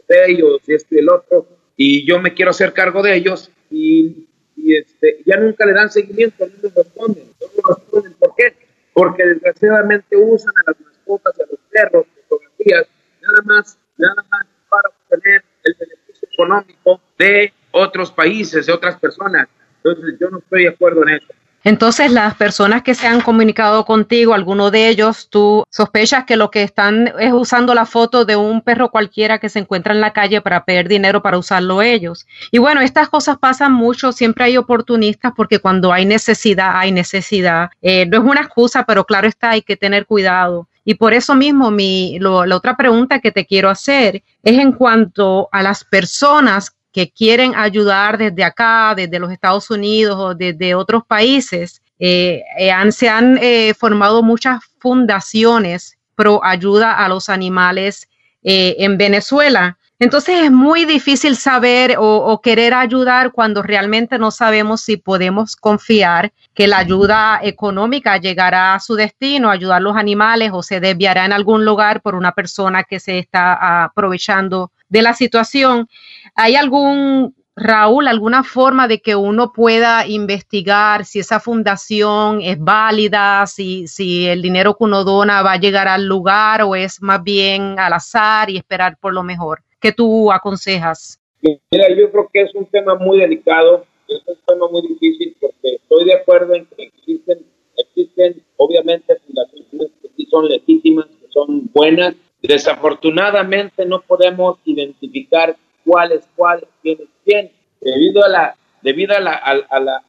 de 0.07 0.31
ellos 0.31 0.61
esto 0.67 0.95
y 0.95 0.97
el 0.97 1.09
otro, 1.09 1.47
y 1.77 2.05
yo 2.05 2.19
me 2.19 2.33
quiero 2.33 2.51
hacer 2.51 2.73
cargo 2.73 3.03
de 3.03 3.15
ellos 3.15 3.51
y, 3.69 4.28
este, 4.75 5.21
ya 5.25 5.37
nunca 5.37 5.65
le 5.65 5.73
dan 5.73 5.89
seguimiento, 5.89 6.45
no 6.45 6.53
les 6.61 6.73
responden, 6.73 7.33
no 7.39 7.75
responden. 7.75 8.13
¿Por 8.13 8.35
qué? 8.35 8.55
Porque 8.93 9.25
desgraciadamente 9.25 10.17
usan 10.17 10.53
a 10.57 10.71
las 10.71 10.81
mascotas 10.81 11.39
a 11.39 11.43
los 11.49 11.59
perros, 11.71 12.05
fotografías, 12.27 12.87
nada 13.21 13.41
más, 13.45 13.77
nada 13.97 14.25
más 14.29 14.45
para 14.69 14.89
obtener 14.89 15.43
el 15.63 15.75
beneficio 15.79 16.27
económico 16.31 17.01
de 17.17 17.53
otros 17.71 18.11
países, 18.11 18.65
de 18.65 18.73
otras 18.73 18.97
personas. 18.99 19.47
Entonces 19.83 20.15
yo 20.19 20.29
no 20.29 20.39
estoy 20.39 20.63
de 20.63 20.69
acuerdo 20.69 21.03
en 21.03 21.15
eso. 21.15 21.27
Entonces, 21.63 22.11
las 22.11 22.35
personas 22.35 22.83
que 22.83 22.95
se 22.95 23.07
han 23.07 23.21
comunicado 23.21 23.85
contigo, 23.85 24.33
alguno 24.33 24.71
de 24.71 24.87
ellos, 24.87 25.27
tú 25.29 25.65
sospechas 25.69 26.25
que 26.25 26.37
lo 26.37 26.49
que 26.51 26.63
están 26.63 27.13
es 27.19 27.33
usando 27.33 27.73
la 27.75 27.85
foto 27.85 28.25
de 28.25 28.35
un 28.35 28.61
perro 28.61 28.91
cualquiera 28.91 29.39
que 29.39 29.49
se 29.49 29.59
encuentra 29.59 29.93
en 29.93 30.01
la 30.01 30.13
calle 30.13 30.41
para 30.41 30.63
pedir 30.63 30.87
dinero 30.87 31.21
para 31.21 31.37
usarlo 31.37 31.81
ellos. 31.81 32.25
Y 32.51 32.59
bueno, 32.59 32.81
estas 32.81 33.09
cosas 33.09 33.37
pasan 33.37 33.73
mucho, 33.73 34.11
siempre 34.11 34.45
hay 34.45 34.57
oportunistas 34.57 35.33
porque 35.35 35.59
cuando 35.59 35.91
hay 35.91 36.05
necesidad, 36.05 36.71
hay 36.75 36.91
necesidad. 36.91 37.69
Eh, 37.81 38.05
no 38.05 38.17
es 38.17 38.23
una 38.23 38.41
excusa, 38.41 38.85
pero 38.85 39.05
claro 39.05 39.27
está, 39.27 39.51
hay 39.51 39.61
que 39.61 39.77
tener 39.77 40.05
cuidado. 40.05 40.67
Y 40.85 40.95
por 40.95 41.13
eso 41.13 41.35
mismo, 41.35 41.69
mi, 41.69 42.17
la 42.19 42.55
otra 42.55 42.75
pregunta 42.75 43.19
que 43.19 43.31
te 43.31 43.45
quiero 43.45 43.69
hacer 43.69 44.23
es 44.43 44.57
en 44.57 44.71
cuanto 44.71 45.49
a 45.51 45.61
las 45.61 45.83
personas 45.83 46.75
que 46.91 47.11
quieren 47.11 47.53
ayudar 47.55 48.17
desde 48.17 48.43
acá, 48.43 48.93
desde 48.95 49.19
los 49.19 49.31
Estados 49.31 49.69
Unidos 49.69 50.15
o 50.17 50.33
desde 50.33 50.75
otros 50.75 51.03
países, 51.05 51.81
eh, 51.99 52.43
eh, 52.57 52.91
se 52.91 53.09
han 53.09 53.37
eh, 53.41 53.73
formado 53.73 54.23
muchas 54.23 54.61
fundaciones 54.79 55.97
pro 56.15 56.43
ayuda 56.43 56.93
a 56.93 57.09
los 57.09 57.29
animales 57.29 58.07
en 58.41 58.97
Venezuela. 58.97 59.77
Entonces 60.01 60.45
es 60.45 60.51
muy 60.51 60.85
difícil 60.85 61.35
saber 61.35 61.97
o, 61.99 62.39
querer 62.41 62.73
ayudar 62.73 63.33
cuando 63.33 63.61
realmente 63.61 64.17
no 64.17 64.31
sabemos 64.31 64.79
si 64.79 64.95
podemos 64.95 65.57
confiar 65.57 66.31
que 66.53 66.67
la 66.67 66.77
ayuda 66.77 67.41
económica 67.43 68.15
llegará 68.15 68.75
a 68.75 68.79
su 68.79 68.95
destino, 68.95 69.49
ayudar 69.49 69.77
a 69.77 69.81
los 69.81 69.97
animales 69.97 70.51
o 70.53 70.63
se 70.63 70.79
desviará 70.79 71.25
en 71.25 71.33
algún 71.33 71.65
lugar 71.65 72.01
por 72.01 72.15
una 72.15 72.31
persona 72.31 72.85
que 72.85 73.01
se 73.01 73.19
está 73.19 73.83
aprovechando 73.83 74.71
de 74.87 75.01
la 75.01 75.13
situación. 75.13 75.89
¿Hay 76.33 76.55
algún, 76.55 77.35
Raúl, 77.57 78.07
alguna 78.07 78.45
forma 78.45 78.87
de 78.87 79.01
que 79.01 79.17
uno 79.17 79.51
pueda 79.51 80.07
investigar 80.07 81.03
si 81.03 81.19
esa 81.19 81.41
fundación 81.41 82.39
es 82.41 82.57
válida, 82.57 83.45
si, 83.47 83.85
si 83.87 84.27
el 84.27 84.41
dinero 84.41 84.77
que 84.77 84.85
uno 84.85 85.03
dona 85.03 85.41
va 85.41 85.51
a 85.53 85.59
llegar 85.59 85.89
al 85.89 86.05
lugar 86.05 86.61
o 86.61 86.73
es 86.73 87.01
más 87.01 87.21
bien 87.21 87.77
al 87.77 87.91
azar 87.91 88.49
y 88.49 88.55
esperar 88.55 88.95
por 88.97 89.13
lo 89.13 89.23
mejor? 89.23 89.61
¿Qué 89.79 89.91
tú 89.91 90.31
aconsejas? 90.31 91.19
Mira, 91.41 91.89
yo 91.89 92.11
creo 92.11 92.29
que 92.31 92.41
es 92.41 92.55
un 92.55 92.65
tema 92.65 92.95
muy 92.95 93.19
delicado, 93.19 93.85
es 94.07 94.21
un 94.27 94.35
tema 94.45 94.67
muy 94.69 94.81
difícil 94.81 95.35
porque 95.39 95.75
estoy 95.75 96.05
de 96.05 96.13
acuerdo 96.15 96.53
en 96.53 96.65
que 96.65 96.83
existen, 96.83 97.45
existen 97.77 98.43
obviamente 98.57 99.15
fundaciones 99.25 99.91
que 100.01 100.09
sí 100.17 100.27
son 100.29 100.49
legítimas, 100.49 101.05
que 101.05 101.27
son 101.31 101.69
buenas, 101.73 102.15
Desafortunadamente 102.41 103.85
no 103.85 104.01
podemos 104.01 104.59
identificar 104.63 105.57
cuál 105.83 106.13
es 106.13 106.27
cuál, 106.35 106.65
quién 106.81 106.99
es 107.01 107.07
quién, 107.25 107.51
debido 107.81 108.23
a 108.23 108.29
la, 108.29 108.55
debido 108.81 109.15
a 109.15 109.19
la, 109.19 109.33
a, 109.33 109.79
la, 109.79 110.03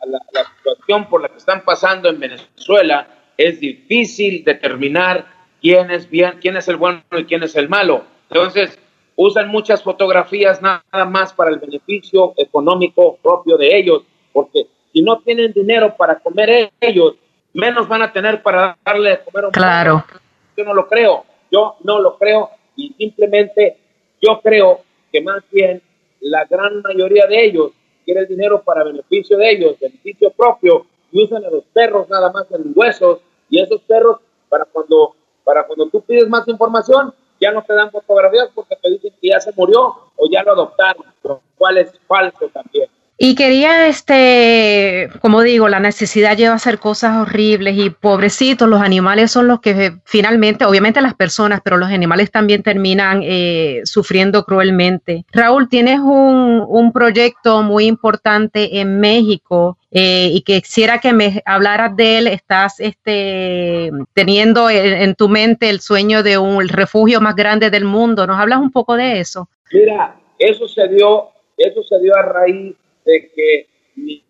situación 0.59 1.09
por 1.09 1.23
la 1.23 1.29
que 1.29 1.39
están 1.39 1.65
pasando 1.65 2.09
en 2.09 2.21
Venezuela, 2.21 3.09
es 3.37 3.59
difícil 3.59 4.45
determinar 4.45 5.27
quién 5.61 5.91
es 5.91 6.09
bien, 6.09 6.35
quién 6.41 6.57
es 6.57 6.69
el 6.69 6.77
bueno 6.77 7.03
y 7.13 7.25
quién 7.25 7.43
es 7.43 7.57
el 7.57 7.69
malo. 7.69 8.05
Entonces, 8.29 8.79
usan 9.17 9.49
muchas 9.49 9.83
fotografías 9.83 10.63
nada 10.63 10.83
más 11.07 11.33
para 11.33 11.51
el 11.51 11.59
beneficio 11.59 12.35
económico 12.37 13.19
propio 13.23 13.57
de 13.57 13.77
ellos, 13.77 14.03
porque 14.33 14.67
si 14.93 15.03
no 15.03 15.19
tienen 15.21 15.53
dinero 15.53 15.97
para 15.97 16.19
comer 16.19 16.71
ellos, 16.81 17.15
menos 17.53 17.89
van 17.89 18.03
a 18.03 18.13
tener 18.13 18.43
para 18.43 18.77
darle 18.85 19.11
de 19.11 19.21
comer 19.21 19.45
a 19.45 19.47
un 19.49 19.53
Claro. 19.53 20.05
Yo 20.57 20.65
no 20.65 20.75
lo 20.75 20.89
creo. 20.89 21.25
Yo 21.51 21.77
no 21.83 21.99
lo 21.99 22.17
creo 22.17 22.51
y 22.77 22.95
simplemente 22.95 23.77
yo 24.21 24.41
creo 24.41 24.81
que 25.11 25.21
más 25.21 25.43
bien 25.51 25.83
la 26.21 26.45
gran 26.45 26.81
mayoría 26.83 27.27
de 27.27 27.45
ellos 27.45 27.73
quiere 28.05 28.21
el 28.21 28.29
dinero 28.29 28.63
para 28.63 28.85
beneficio 28.85 29.37
de 29.37 29.51
ellos, 29.51 29.79
beneficio 29.81 30.31
propio, 30.31 30.87
y 31.13 31.25
usan 31.25 31.45
a 31.45 31.51
los 31.51 31.65
perros 31.73 32.09
nada 32.09 32.31
más 32.33 32.51
en 32.53 32.73
huesos, 32.75 33.21
y 33.49 33.61
esos 33.61 33.81
perros, 33.83 34.19
para 34.49 34.65
cuando, 34.65 35.15
para 35.45 35.65
cuando 35.67 35.87
tú 35.87 36.01
pides 36.03 36.29
más 36.29 36.47
información, 36.47 37.13
ya 37.41 37.51
no 37.51 37.63
te 37.63 37.73
dan 37.73 37.91
fotografías 37.91 38.51
porque 38.55 38.77
te 38.77 38.91
dicen 38.91 39.15
que 39.21 39.29
ya 39.29 39.41
se 39.41 39.53
murió 39.57 40.13
o 40.17 40.29
ya 40.31 40.43
lo 40.43 40.53
adoptaron, 40.53 41.07
lo 41.23 41.41
cual 41.57 41.79
es 41.79 41.99
falso 42.07 42.49
también. 42.53 42.90
Y 43.23 43.35
quería, 43.35 43.87
este, 43.87 45.11
como 45.21 45.43
digo, 45.43 45.69
la 45.69 45.79
necesidad 45.79 46.39
lleva 46.39 46.55
a 46.55 46.57
hacer 46.57 46.79
cosas 46.79 47.19
horribles 47.19 47.77
y 47.77 47.91
pobrecitos, 47.91 48.67
los 48.67 48.81
animales 48.81 49.31
son 49.31 49.47
los 49.47 49.61
que 49.61 49.93
finalmente, 50.07 50.65
obviamente 50.65 51.03
las 51.03 51.13
personas, 51.13 51.61
pero 51.63 51.77
los 51.77 51.91
animales 51.91 52.31
también 52.31 52.63
terminan 52.63 53.21
eh, 53.23 53.83
sufriendo 53.85 54.45
cruelmente. 54.45 55.27
Raúl, 55.33 55.69
tienes 55.69 55.99
un, 55.99 56.65
un, 56.67 56.93
proyecto 56.95 57.63
muy 57.63 57.85
importante 57.85 58.81
en 58.81 59.01
México 59.01 59.77
eh, 59.91 60.31
y 60.33 60.41
quisiera 60.41 60.99
que 60.99 61.13
me 61.13 61.43
hablaras 61.45 61.95
de 61.95 62.17
él. 62.17 62.27
Estás 62.27 62.81
este, 62.81 63.91
teniendo 64.15 64.71
en, 64.71 64.95
en 64.95 65.15
tu 65.15 65.29
mente 65.29 65.69
el 65.69 65.81
sueño 65.81 66.23
de 66.23 66.39
un 66.39 66.67
refugio 66.67 67.21
más 67.21 67.37
grande 67.37 67.69
del 67.69 67.85
mundo. 67.85 68.27
¿Nos 68.27 68.41
hablas 68.41 68.61
un 68.61 68.71
poco 68.71 68.97
de 68.97 69.21
eso? 69.21 69.47
Mira, 69.71 70.17
eso 70.39 70.67
se 70.67 70.89
dio, 70.89 71.29
eso 71.59 71.83
se 71.83 72.01
dio 72.01 72.17
a 72.17 72.23
raíz 72.23 72.77
de 73.05 73.31
que 73.35 73.69
mi 73.97 74.23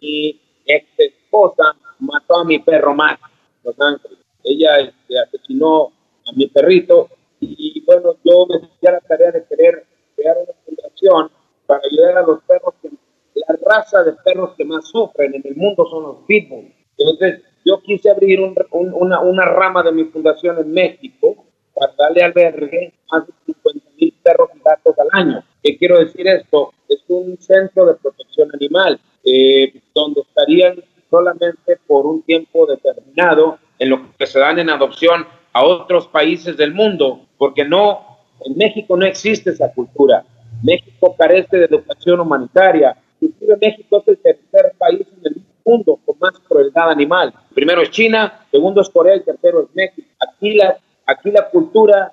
ex 0.66 0.86
esposa 0.98 1.76
mató 1.98 2.36
a 2.36 2.44
mi 2.44 2.58
perro 2.58 2.94
Max, 2.94 3.20
Los 3.64 3.78
Ángeles. 3.80 4.18
Ella 4.44 4.78
este, 4.80 5.18
asesinó 5.18 5.92
a 6.26 6.32
mi 6.34 6.46
perrito 6.46 7.08
y 7.40 7.82
bueno, 7.86 8.16
yo 8.24 8.46
me 8.46 8.58
di 8.58 8.86
a 8.86 8.92
la 8.92 9.00
tarea 9.00 9.32
de 9.32 9.44
querer 9.44 9.84
crear 10.14 10.36
una 10.36 10.52
fundación 10.64 11.30
para 11.66 11.82
ayudar 11.90 12.18
a 12.18 12.26
los 12.26 12.42
perros 12.42 12.74
que 12.82 12.90
la 13.34 13.56
raza 13.64 14.02
de 14.02 14.12
perros 14.24 14.54
que 14.56 14.64
más 14.64 14.86
sufren 14.88 15.34
en 15.34 15.42
el 15.44 15.56
mundo 15.56 15.86
son 15.86 16.02
los 16.02 16.16
pitbull. 16.26 16.72
Entonces, 16.98 17.42
yo 17.64 17.80
quise 17.80 18.10
abrir 18.10 18.40
un, 18.40 18.54
una, 18.70 19.20
una, 19.20 19.44
rama 19.44 19.82
de 19.82 19.92
mi 19.92 20.04
fundación 20.04 20.58
en 20.58 20.72
México 20.72 21.46
para 21.74 21.92
darle 21.96 22.22
albergue 22.22 22.92
a 23.10 23.18
más 23.18 23.26
de 23.26 23.32
50 23.46 23.88
mil 23.98 24.14
perros 24.22 24.50
y 24.54 24.58
gatos 24.62 24.98
al 24.98 25.08
año. 25.12 25.44
¿Qué 25.62 25.78
quiero 25.78 25.98
decir 25.98 26.26
esto? 26.26 26.72
Un 27.10 27.36
centro 27.40 27.86
de 27.86 27.94
protección 27.94 28.50
animal, 28.54 29.00
eh, 29.24 29.82
donde 29.92 30.20
estarían 30.20 30.76
solamente 31.10 31.76
por 31.88 32.06
un 32.06 32.22
tiempo 32.22 32.66
determinado 32.66 33.58
en 33.80 33.90
lo 33.90 34.16
que 34.16 34.28
se 34.28 34.38
dan 34.38 34.60
en 34.60 34.70
adopción 34.70 35.26
a 35.52 35.64
otros 35.64 36.06
países 36.06 36.56
del 36.56 36.72
mundo, 36.72 37.26
porque 37.36 37.64
no, 37.64 38.18
en 38.44 38.56
México 38.56 38.96
no 38.96 39.04
existe 39.04 39.50
esa 39.50 39.72
cultura. 39.72 40.24
México 40.62 41.16
carece 41.18 41.56
de 41.56 41.64
educación 41.64 42.20
humanitaria. 42.20 42.96
Inclusive 43.20 43.56
México 43.60 44.04
es 44.06 44.08
el 44.08 44.18
tercer 44.18 44.72
país 44.78 45.04
en 45.18 45.32
el 45.32 45.42
mundo 45.64 45.98
con 46.06 46.16
más 46.20 46.38
crueldad 46.46 46.90
animal. 46.90 47.34
Primero 47.52 47.82
es 47.82 47.90
China, 47.90 48.46
segundo 48.52 48.82
es 48.82 48.88
Corea 48.88 49.16
y 49.16 49.24
tercero 49.24 49.62
es 49.62 49.74
México. 49.74 50.08
Aquí 50.20 50.54
la, 50.54 50.78
aquí 51.06 51.32
la 51.32 51.50
cultura 51.50 52.12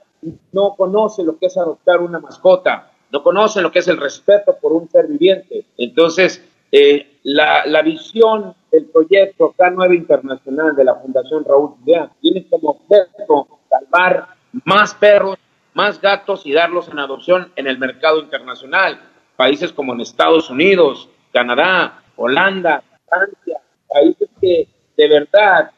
no 0.51 0.73
conoce 0.75 1.23
lo 1.23 1.37
que 1.37 1.45
es 1.45 1.55
adoptar 1.55 2.01
una 2.01 2.17
mascota 2.17 2.91
no 3.11 3.23
conocen 3.23 3.63
lo 3.63 3.71
que 3.71 3.79
es 3.79 3.87
el 3.87 3.97
respeto 3.97 4.57
por 4.61 4.73
un 4.73 4.89
ser 4.89 5.07
viviente. 5.07 5.65
Entonces, 5.77 6.43
eh, 6.71 7.19
la, 7.23 7.81
visión 7.81 8.53
del 8.71 8.85
proyecto 8.85 9.53
K9 9.57 9.95
Internacional 9.95 10.75
de 10.75 10.83
la 10.83 10.95
Fundación 10.95 11.45
Raúl 11.45 11.75
Julián 11.79 12.11
tiene 12.21 12.45
como 12.49 12.71
objetivo 12.71 13.59
salvar 13.69 14.27
más 14.65 14.93
perros, 14.93 15.37
más 15.73 16.01
gatos 16.01 16.45
y 16.45 16.53
darlos 16.53 16.89
en 16.89 16.99
adopción 16.99 17.51
en 17.55 17.67
el 17.67 17.77
mercado 17.77 18.19
internacional. 18.19 18.99
Países 19.35 19.71
como 19.71 19.93
en 19.93 20.01
Estados 20.01 20.49
Unidos, 20.49 21.09
Canadá, 21.31 22.01
Holanda, 22.15 22.83
Francia, 23.07 23.61
países 23.87 24.27
que 24.41 24.67
de 24.97 25.07
verdad 25.07 25.71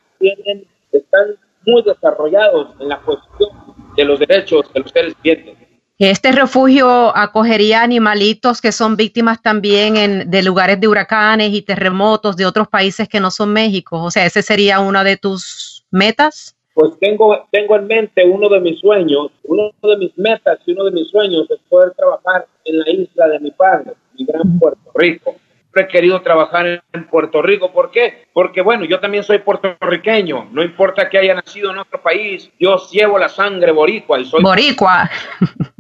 están 0.92 1.36
muy 1.66 1.84
desarrollados 1.84 2.70
en 2.80 2.90
la 2.90 3.00
cuestión 3.00 3.50
de 3.96 4.06
los 4.06 4.20
derechos 4.20 4.72
de 4.74 4.80
los 4.80 4.92
seres 4.92 5.16
vivientes. 5.22 5.69
Este 6.00 6.32
refugio 6.32 7.14
acogería 7.14 7.84
animalitos 7.84 8.62
que 8.62 8.72
son 8.72 8.96
víctimas 8.96 9.42
también 9.42 9.98
en, 9.98 10.32
de 10.32 10.44
lugares 10.44 10.80
de 10.80 10.88
huracanes 10.88 11.50
y 11.52 11.62
terremotos 11.62 12.38
de 12.38 12.46
otros 12.46 12.70
países 12.70 13.10
que 13.10 13.20
no 13.20 13.30
son 13.32 13.52
México. 13.52 14.02
O 14.02 14.10
sea, 14.10 14.26
ese 14.26 14.42
sería 14.42 14.80
una 14.80 15.04
de 15.04 15.18
tus 15.18 15.86
metas. 15.92 16.56
Pues 16.74 16.98
tengo, 17.02 17.46
tengo 17.52 17.76
en 17.76 17.88
mente 17.88 18.24
uno 18.26 18.48
de 18.48 18.62
mis 18.62 18.80
sueños, 18.80 19.30
uno 19.44 19.72
de 19.84 19.98
mis 19.98 20.18
metas 20.18 20.60
y 20.66 20.72
uno 20.72 20.86
de 20.86 20.92
mis 20.92 21.10
sueños 21.10 21.52
es 21.52 21.60
poder 21.68 21.92
trabajar 21.92 22.48
en 22.64 22.80
la 22.80 22.90
isla 22.90 23.28
de 23.28 23.40
mi 23.42 23.52
padre, 23.52 23.92
mi 24.18 24.24
gran 24.24 24.58
Puerto 24.58 24.92
Rico. 24.96 25.36
Siempre 25.58 25.84
he 25.84 25.88
querido 25.90 26.22
trabajar 26.22 26.82
en 26.94 27.08
Puerto 27.10 27.42
Rico. 27.42 27.74
¿Por 27.74 27.92
qué? 27.92 28.30
Porque, 28.32 28.62
bueno, 28.62 28.86
yo 28.86 29.02
también 29.02 29.26
soy 29.26 29.40
puertorriqueño. 29.40 30.48
No 30.54 30.64
importa 30.64 31.10
que 31.10 31.18
haya 31.18 31.36
nacido 31.36 31.72
en 31.72 31.80
otro 31.80 32.02
país, 32.02 32.50
yo 32.58 32.78
llevo 32.90 33.20
la 33.20 33.28
sangre 33.28 33.74
boricua 33.74 34.18
y 34.18 34.24
soy... 34.24 34.42
Boricua. 34.42 35.10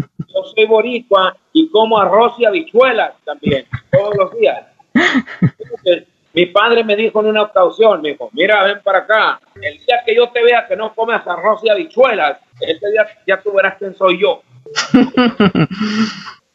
soy 0.59 0.67
boricua 0.67 1.37
y 1.53 1.69
como 1.69 1.97
arroz 1.99 2.33
y 2.37 2.45
habichuelas 2.45 3.13
también, 3.23 3.65
todos 3.91 4.15
los 4.15 4.37
días. 4.37 4.65
mi 6.33 6.45
padre 6.47 6.83
me 6.83 6.95
dijo 6.95 7.21
en 7.21 7.27
una 7.27 7.43
ocasión, 7.43 8.01
me 8.01 8.09
dijo, 8.09 8.29
mira, 8.33 8.63
ven 8.63 8.81
para 8.83 8.99
acá, 8.99 9.39
el 9.61 9.77
día 9.77 10.03
que 10.05 10.15
yo 10.15 10.29
te 10.29 10.43
vea 10.43 10.67
que 10.67 10.75
no 10.75 10.93
comes 10.93 11.25
arroz 11.25 11.61
y 11.63 11.69
habichuelas, 11.69 12.39
ese 12.59 12.91
día 12.91 13.07
ya 13.25 13.41
tú 13.41 13.53
verás 13.53 13.75
quién 13.77 13.95
soy 13.95 14.19
yo. 14.21 14.41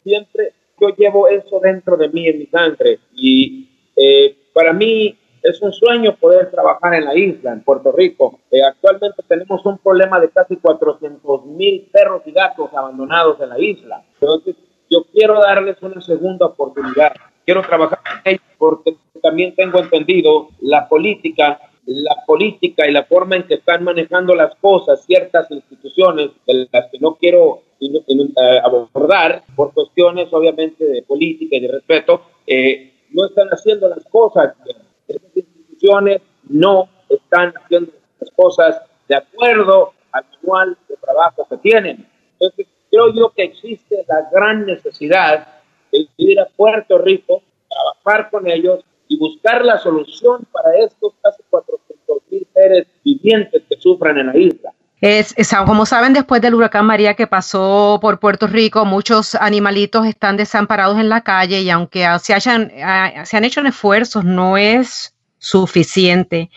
Siempre 0.04 0.52
yo 0.80 0.88
llevo 0.96 1.28
eso 1.28 1.60
dentro 1.60 1.96
de 1.96 2.08
mí, 2.08 2.28
en 2.28 2.40
mi 2.40 2.46
sangre, 2.46 2.98
y 3.14 3.68
eh, 3.96 4.36
para 4.52 4.72
mí 4.72 5.16
es 5.44 5.60
un 5.60 5.74
sueño 5.74 6.16
poder 6.16 6.50
trabajar 6.50 6.94
en 6.94 7.04
la 7.04 7.14
isla, 7.14 7.52
en 7.52 7.62
Puerto 7.62 7.92
Rico. 7.92 8.40
Eh, 8.50 8.62
actualmente 8.62 9.22
tenemos 9.28 9.64
un 9.66 9.76
problema 9.76 10.18
de 10.18 10.30
casi 10.30 10.56
400 10.56 11.44
mil 11.44 11.86
perros 11.92 12.22
y 12.24 12.32
gatos 12.32 12.72
abandonados 12.72 13.38
en 13.42 13.50
la 13.50 13.60
isla. 13.60 14.02
Entonces, 14.20 14.56
yo 14.90 15.04
quiero 15.12 15.38
darles 15.40 15.76
una 15.82 16.00
segunda 16.00 16.46
oportunidad. 16.46 17.12
Quiero 17.44 17.60
trabajar 17.60 17.98
con 17.98 18.32
ellos 18.32 18.42
porque 18.56 18.96
también 19.22 19.54
tengo 19.54 19.80
entendido 19.80 20.48
la 20.62 20.88
política, 20.88 21.60
la 21.84 22.24
política 22.26 22.88
y 22.88 22.92
la 22.92 23.04
forma 23.04 23.36
en 23.36 23.42
que 23.42 23.54
están 23.54 23.84
manejando 23.84 24.34
las 24.34 24.54
cosas 24.54 25.04
ciertas 25.04 25.50
instituciones 25.50 26.30
de 26.46 26.68
las 26.72 26.86
que 26.90 26.98
no 26.98 27.16
quiero 27.16 27.60
eh, 27.80 28.60
abordar 28.64 29.42
por 29.54 29.74
cuestiones 29.74 30.32
obviamente 30.32 30.86
de 30.86 31.02
política 31.02 31.56
y 31.56 31.60
de 31.60 31.68
respeto, 31.68 32.22
eh, 32.46 32.92
no 33.10 33.26
están 33.26 33.48
haciendo 33.48 33.88
las 33.88 34.02
cosas 34.06 34.54
bien 34.64 34.83
esas 35.08 35.36
instituciones 35.36 36.22
no 36.48 36.88
están 37.08 37.52
haciendo 37.56 37.92
las 38.20 38.30
cosas 38.30 38.82
de 39.08 39.16
acuerdo 39.16 39.92
al 40.12 40.24
manual 40.42 40.78
de 40.88 40.96
trabajo 40.96 41.46
que 41.48 41.56
tienen. 41.58 42.08
Entonces, 42.32 42.66
creo 42.90 43.12
yo 43.12 43.30
que 43.30 43.44
existe 43.44 44.04
la 44.08 44.28
gran 44.32 44.66
necesidad 44.66 45.48
de 45.92 46.08
ir 46.16 46.40
a 46.40 46.46
Puerto 46.46 46.98
Rico, 46.98 47.42
trabajar 47.68 48.30
con 48.30 48.48
ellos 48.48 48.84
y 49.08 49.18
buscar 49.18 49.64
la 49.64 49.78
solución 49.78 50.46
para 50.50 50.76
estos 50.78 51.12
casi 51.22 51.42
400 51.50 52.18
mil 52.30 52.46
seres 52.52 52.86
vivientes 53.04 53.62
que 53.68 53.76
sufran 53.80 54.18
en 54.18 54.26
la 54.26 54.36
isla. 54.36 54.72
Es, 55.00 55.34
como 55.66 55.86
saben, 55.86 56.12
después 56.12 56.40
del 56.40 56.54
huracán 56.54 56.86
María 56.86 57.14
que 57.14 57.26
pasó 57.26 57.98
por 58.00 58.20
Puerto 58.20 58.46
Rico, 58.46 58.84
muchos 58.84 59.34
animalitos 59.34 60.06
están 60.06 60.36
desamparados 60.36 60.98
en 60.98 61.08
la 61.08 61.20
calle 61.22 61.60
y 61.60 61.70
aunque 61.70 62.06
se, 62.20 62.32
hayan, 62.32 62.72
ah, 62.82 63.24
se 63.24 63.36
han 63.36 63.44
hecho 63.44 63.60
esfuerzos, 63.60 64.24
no 64.24 64.56
es 64.56 65.13
suficiente. 65.44 66.50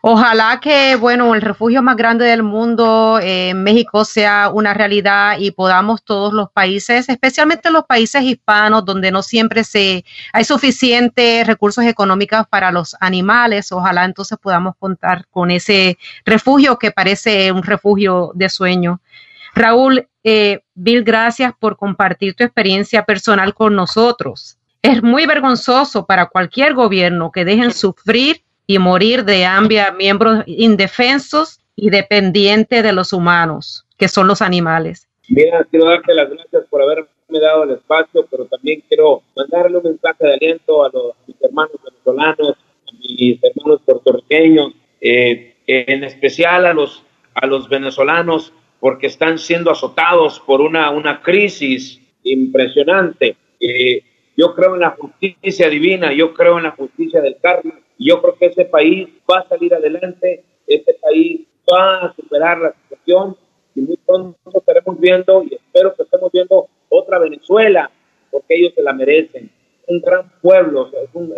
Ojalá 0.00 0.58
que, 0.60 0.96
bueno, 0.96 1.32
el 1.36 1.40
refugio 1.40 1.80
más 1.80 1.96
grande 1.96 2.24
del 2.24 2.42
mundo 2.42 3.20
en 3.22 3.62
México 3.62 4.04
sea 4.04 4.50
una 4.52 4.74
realidad 4.74 5.36
y 5.38 5.52
podamos 5.52 6.02
todos 6.02 6.32
los 6.32 6.50
países, 6.50 7.08
especialmente 7.08 7.70
los 7.70 7.84
países 7.84 8.22
hispanos, 8.22 8.84
donde 8.84 9.12
no 9.12 9.22
siempre 9.22 9.62
se 9.62 10.04
hay 10.32 10.44
suficientes 10.44 11.46
recursos 11.46 11.84
económicos 11.84 12.44
para 12.50 12.72
los 12.72 12.96
animales. 13.00 13.70
Ojalá 13.70 14.04
entonces 14.04 14.36
podamos 14.42 14.74
contar 14.76 15.26
con 15.28 15.52
ese 15.52 15.96
refugio 16.24 16.80
que 16.80 16.90
parece 16.90 17.52
un 17.52 17.62
refugio 17.62 18.32
de 18.34 18.48
sueño. 18.48 19.00
Raúl, 19.54 20.08
eh, 20.24 20.64
Bill, 20.74 21.04
gracias 21.04 21.52
por 21.60 21.76
compartir 21.76 22.34
tu 22.34 22.42
experiencia 22.42 23.04
personal 23.04 23.54
con 23.54 23.76
nosotros. 23.76 24.58
Es 24.82 25.00
muy 25.00 25.26
vergonzoso 25.26 26.06
para 26.06 26.26
cualquier 26.26 26.74
gobierno 26.74 27.30
que 27.30 27.44
dejen 27.44 27.70
sufrir 27.70 28.42
y 28.66 28.78
morir 28.78 29.24
de 29.24 29.44
hambre 29.44 29.80
a 29.80 29.92
miembros 29.92 30.42
indefensos 30.46 31.60
y 31.76 31.90
dependientes 31.90 32.82
de 32.82 32.92
los 32.92 33.12
humanos, 33.12 33.86
que 33.96 34.08
son 34.08 34.26
los 34.26 34.42
animales. 34.42 35.08
Mira, 35.28 35.64
quiero 35.70 35.86
darte 35.86 36.12
las 36.12 36.28
gracias 36.28 36.64
por 36.68 36.82
haberme 36.82 37.06
dado 37.30 37.62
el 37.62 37.70
espacio, 37.70 38.26
pero 38.28 38.46
también 38.46 38.82
quiero 38.88 39.22
mandarle 39.36 39.78
un 39.78 39.84
mensaje 39.84 40.26
de 40.26 40.34
aliento 40.34 40.84
a, 40.84 40.90
los, 40.92 41.14
mis 41.28 41.40
hermanos 41.40 41.76
venezolanos, 41.84 42.50
a 42.50 42.92
mis 42.98 43.38
hermanos 43.40 43.80
puertorriqueños, 43.86 44.72
eh, 45.00 45.54
en 45.68 46.02
especial 46.02 46.66
a 46.66 46.74
los, 46.74 47.04
a 47.34 47.46
los 47.46 47.68
venezolanos, 47.68 48.52
porque 48.80 49.06
están 49.06 49.38
siendo 49.38 49.70
azotados 49.70 50.40
por 50.40 50.60
una, 50.60 50.90
una 50.90 51.22
crisis 51.22 52.00
impresionante. 52.24 53.36
Eh, 53.60 54.02
yo 54.36 54.54
creo 54.54 54.74
en 54.74 54.80
la 54.80 54.90
justicia 54.90 55.68
divina, 55.68 56.12
yo 56.12 56.32
creo 56.34 56.58
en 56.58 56.64
la 56.64 56.70
justicia 56.72 57.20
del 57.20 57.36
karma, 57.40 57.78
yo 57.98 58.20
creo 58.20 58.36
que 58.36 58.46
ese 58.46 58.64
país 58.64 59.08
va 59.30 59.40
a 59.40 59.48
salir 59.48 59.74
adelante, 59.74 60.44
ese 60.66 60.94
país 60.94 61.42
va 61.70 62.06
a 62.06 62.14
superar 62.14 62.58
la 62.58 62.74
situación 62.82 63.36
y 63.74 63.80
muy 63.82 63.96
pronto 63.96 64.36
estaremos 64.54 64.98
viendo 64.98 65.42
y 65.44 65.54
espero 65.54 65.94
que 65.94 66.02
estemos 66.02 66.30
viendo 66.32 66.68
otra 66.88 67.18
Venezuela 67.18 67.90
porque 68.30 68.54
ellos 68.56 68.72
se 68.74 68.82
la 68.82 68.92
merecen. 68.92 69.50
un 69.88 70.00
gran 70.00 70.30
pueblo, 70.40 70.90
son, 71.12 71.32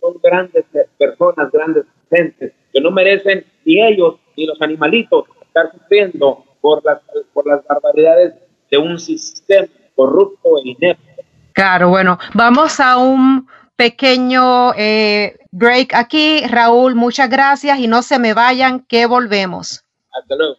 son, 0.00 0.20
grandes 0.22 0.64
personas, 0.98 1.50
grandes 1.50 1.84
gentes, 2.10 2.52
que 2.72 2.80
no 2.80 2.90
merecen 2.90 3.44
ni 3.64 3.80
ellos 3.80 4.16
ni 4.36 4.46
los 4.46 4.60
animalitos 4.60 5.24
estar 5.42 5.72
sufriendo 5.72 6.44
por 6.60 6.84
las, 6.84 7.00
por 7.32 7.46
las 7.46 7.64
barbaridades 7.66 8.34
de 8.70 8.78
un 8.78 8.98
sistema 8.98 9.68
corrupto 9.94 10.58
e 10.58 10.68
inepto. 10.68 11.15
Claro, 11.56 11.88
bueno, 11.88 12.18
vamos 12.34 12.80
a 12.80 12.98
un 12.98 13.48
pequeño 13.76 14.74
eh, 14.76 15.38
break 15.52 15.94
aquí. 15.94 16.46
Raúl, 16.46 16.94
muchas 16.94 17.30
gracias 17.30 17.78
y 17.78 17.86
no 17.86 18.02
se 18.02 18.18
me 18.18 18.34
vayan 18.34 18.80
que 18.80 19.06
volvemos. 19.06 19.82
Hasta 20.12 20.36
luego. 20.36 20.56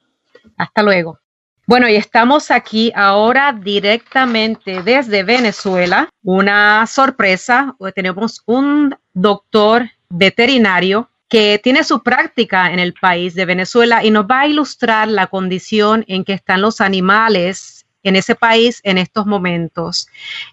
Hasta 0.57 0.81
luego. 0.81 1.19
Bueno, 1.67 1.87
y 1.87 1.97
estamos 1.97 2.49
aquí 2.49 2.91
ahora 2.95 3.53
directamente 3.53 4.81
desde 4.81 5.21
Venezuela. 5.21 6.09
Una 6.23 6.87
sorpresa, 6.87 7.75
tenemos 7.93 8.41
un 8.47 8.95
doctor 9.13 9.87
veterinario 10.09 11.11
que 11.29 11.59
tiene 11.61 11.83
su 11.83 12.01
práctica 12.01 12.71
en 12.71 12.79
el 12.79 12.95
país 12.95 13.35
de 13.35 13.45
Venezuela 13.45 14.03
y 14.03 14.09
nos 14.09 14.25
va 14.25 14.39
a 14.39 14.47
ilustrar 14.47 15.09
la 15.09 15.27
condición 15.27 16.05
en 16.07 16.23
que 16.23 16.33
están 16.33 16.61
los 16.61 16.81
animales 16.81 17.76
en 18.07 18.15
ese 18.15 18.35
país 18.35 18.81
en 18.83 18.97
estos 18.97 19.25
momentos. 19.25 20.07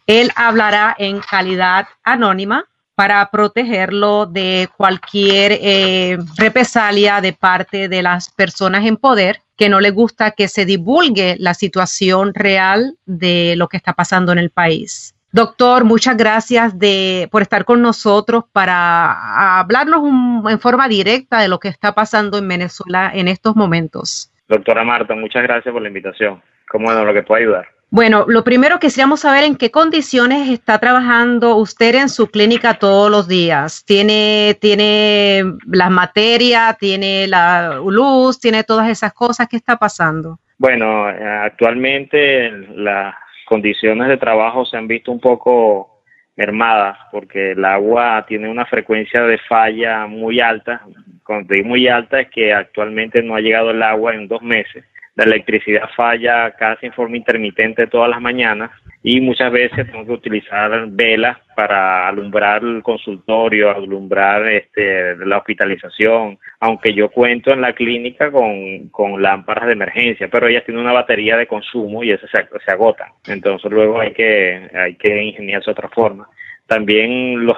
Él 0.07 0.31
hablará 0.37 0.95
en 0.99 1.21
calidad 1.21 1.87
anónima 2.03 2.67
para 2.95 3.29
protegerlo 3.31 4.27
de 4.27 4.69
cualquier 4.77 5.59
eh, 5.61 6.17
represalia 6.37 7.21
de 7.21 7.33
parte 7.33 7.89
de 7.89 8.03
las 8.03 8.31
personas 8.31 8.85
en 8.85 8.97
poder 8.97 9.41
que 9.57 9.69
no 9.69 9.81
le 9.81 9.91
gusta 9.91 10.33
que 10.33 10.49
se 10.49 10.65
divulgue 10.65 11.37
la 11.39 11.55
situación 11.55 12.35
real 12.35 12.97
de 13.07 13.55
lo 13.57 13.69
que 13.69 13.77
está 13.77 13.93
pasando 13.93 14.33
en 14.33 14.39
el 14.39 14.51
país. 14.51 15.15
Doctor, 15.33 15.85
muchas 15.85 16.17
gracias 16.17 16.79
de, 16.79 17.29
por 17.33 17.43
estar 17.43 17.65
con 17.65 17.83
nosotros 17.83 18.45
para 18.53 19.59
hablarnos 19.59 20.05
en 20.49 20.61
forma 20.61 20.87
directa 20.87 21.41
de 21.41 21.49
lo 21.49 21.59
que 21.59 21.69
está 21.69 21.93
pasando 21.93 22.39
en 22.39 22.47
Venezuela 22.47 23.11
en 23.13 23.27
estos 23.27 23.57
momentos. 23.57 24.31
Doctora 24.47 24.85
Marta, 24.85 25.15
muchas 25.17 25.43
gracias 25.43 25.73
por 25.73 25.83
la 25.83 25.89
invitación. 25.89 26.41
¿Cómo 26.69 26.91
es 26.91 27.05
lo 27.05 27.13
que 27.13 27.23
puedo 27.23 27.41
ayudar? 27.41 27.75
Bueno, 27.95 28.25
lo 28.27 28.43
primero 28.43 28.81
quisiéramos 28.81 29.21
saber 29.21 29.45
en 29.45 29.55
qué 29.55 29.71
condiciones 29.71 30.49
está 30.49 30.81
trabajando 30.81 31.55
usted 31.55 31.95
en 31.95 32.09
su 32.09 32.29
clínica 32.29 32.75
todos 32.75 33.09
los 33.09 33.29
días. 33.29 33.85
¿Tiene, 33.87 34.57
tiene 34.61 35.45
las 35.65 35.93
materias, 35.93 36.77
tiene 36.79 37.29
la 37.29 37.81
luz, 37.87 38.41
tiene 38.41 38.65
todas 38.65 38.91
esas 38.91 39.13
cosas? 39.13 39.47
¿Qué 39.49 39.57
está 39.57 39.77
pasando? 39.77 40.41
Bueno, 40.59 41.07
actualmente 41.07 42.51
las 42.75 43.15
condiciones 43.47 44.09
de 44.09 44.17
trabajo 44.17 44.65
se 44.65 44.77
han 44.77 44.89
visto 44.89 45.13
un 45.13 45.21
poco 45.21 46.03
mermadas 46.35 46.99
porque 47.13 47.53
el 47.53 47.65
agua 47.65 48.25
tiene 48.27 48.51
una 48.51 48.67
frecuencia 48.67 49.23
de 49.23 49.39
falla 49.39 50.09
muy 50.09 50.41
alta. 50.41 50.83
Cuando 51.23 51.55
digo 51.55 51.69
muy 51.69 51.87
alta 51.87 52.23
es 52.23 52.31
que 52.31 52.53
actualmente 52.53 53.23
no 53.23 53.37
ha 53.37 53.41
llegado 53.41 53.71
el 53.71 53.85
agua 53.85 54.17
en 54.17 54.27
dos 54.27 54.43
meses 54.43 54.85
la 55.17 55.25
electricidad 55.25 55.89
falla 55.97 56.51
casi 56.53 56.87
en 56.87 56.93
forma 56.93 57.17
intermitente 57.17 57.87
todas 57.87 58.11
las 58.11 58.21
mañanas 58.21 58.71
y 59.03 59.21
muchas 59.21 59.53
veces 59.53 59.91
tengo 59.91 60.07
que 60.07 60.13
utilizar 60.13 60.87
velas 60.89 61.37
para 61.55 62.09
alumbrar 62.09 62.65
el 62.65 62.83
consultorio, 62.83 63.71
alumbrar 63.71 64.49
este, 64.49 65.15
la 65.17 65.39
hospitalización, 65.39 66.39
aunque 66.59 66.95
yo 66.95 67.11
cuento 67.11 67.53
en 67.53 67.61
la 67.61 67.75
clínica 67.75 68.33
con, 68.33 68.89
con 68.89 69.23
lámparas 69.23 69.67
de 69.67 69.75
emergencia, 69.75 70.29
pero 70.29 70.49
ellas 70.49 70.65
tienen 70.65 70.83
una 70.83 70.95
batería 70.95 71.37
de 71.37 71.47
consumo 71.47 72.03
y 72.03 72.13
esas 72.13 72.31
se, 72.31 72.47
se 72.65 72.71
agotan. 72.71 73.09
Entonces 73.27 73.71
luego 73.71 74.01
hay 74.01 74.13
que, 74.15 74.71
hay 74.75 74.95
que 74.97 75.23
ingeniarse 75.23 75.71
otra 75.71 75.91
forma. 75.91 76.27
También 76.67 77.45
los, 77.45 77.57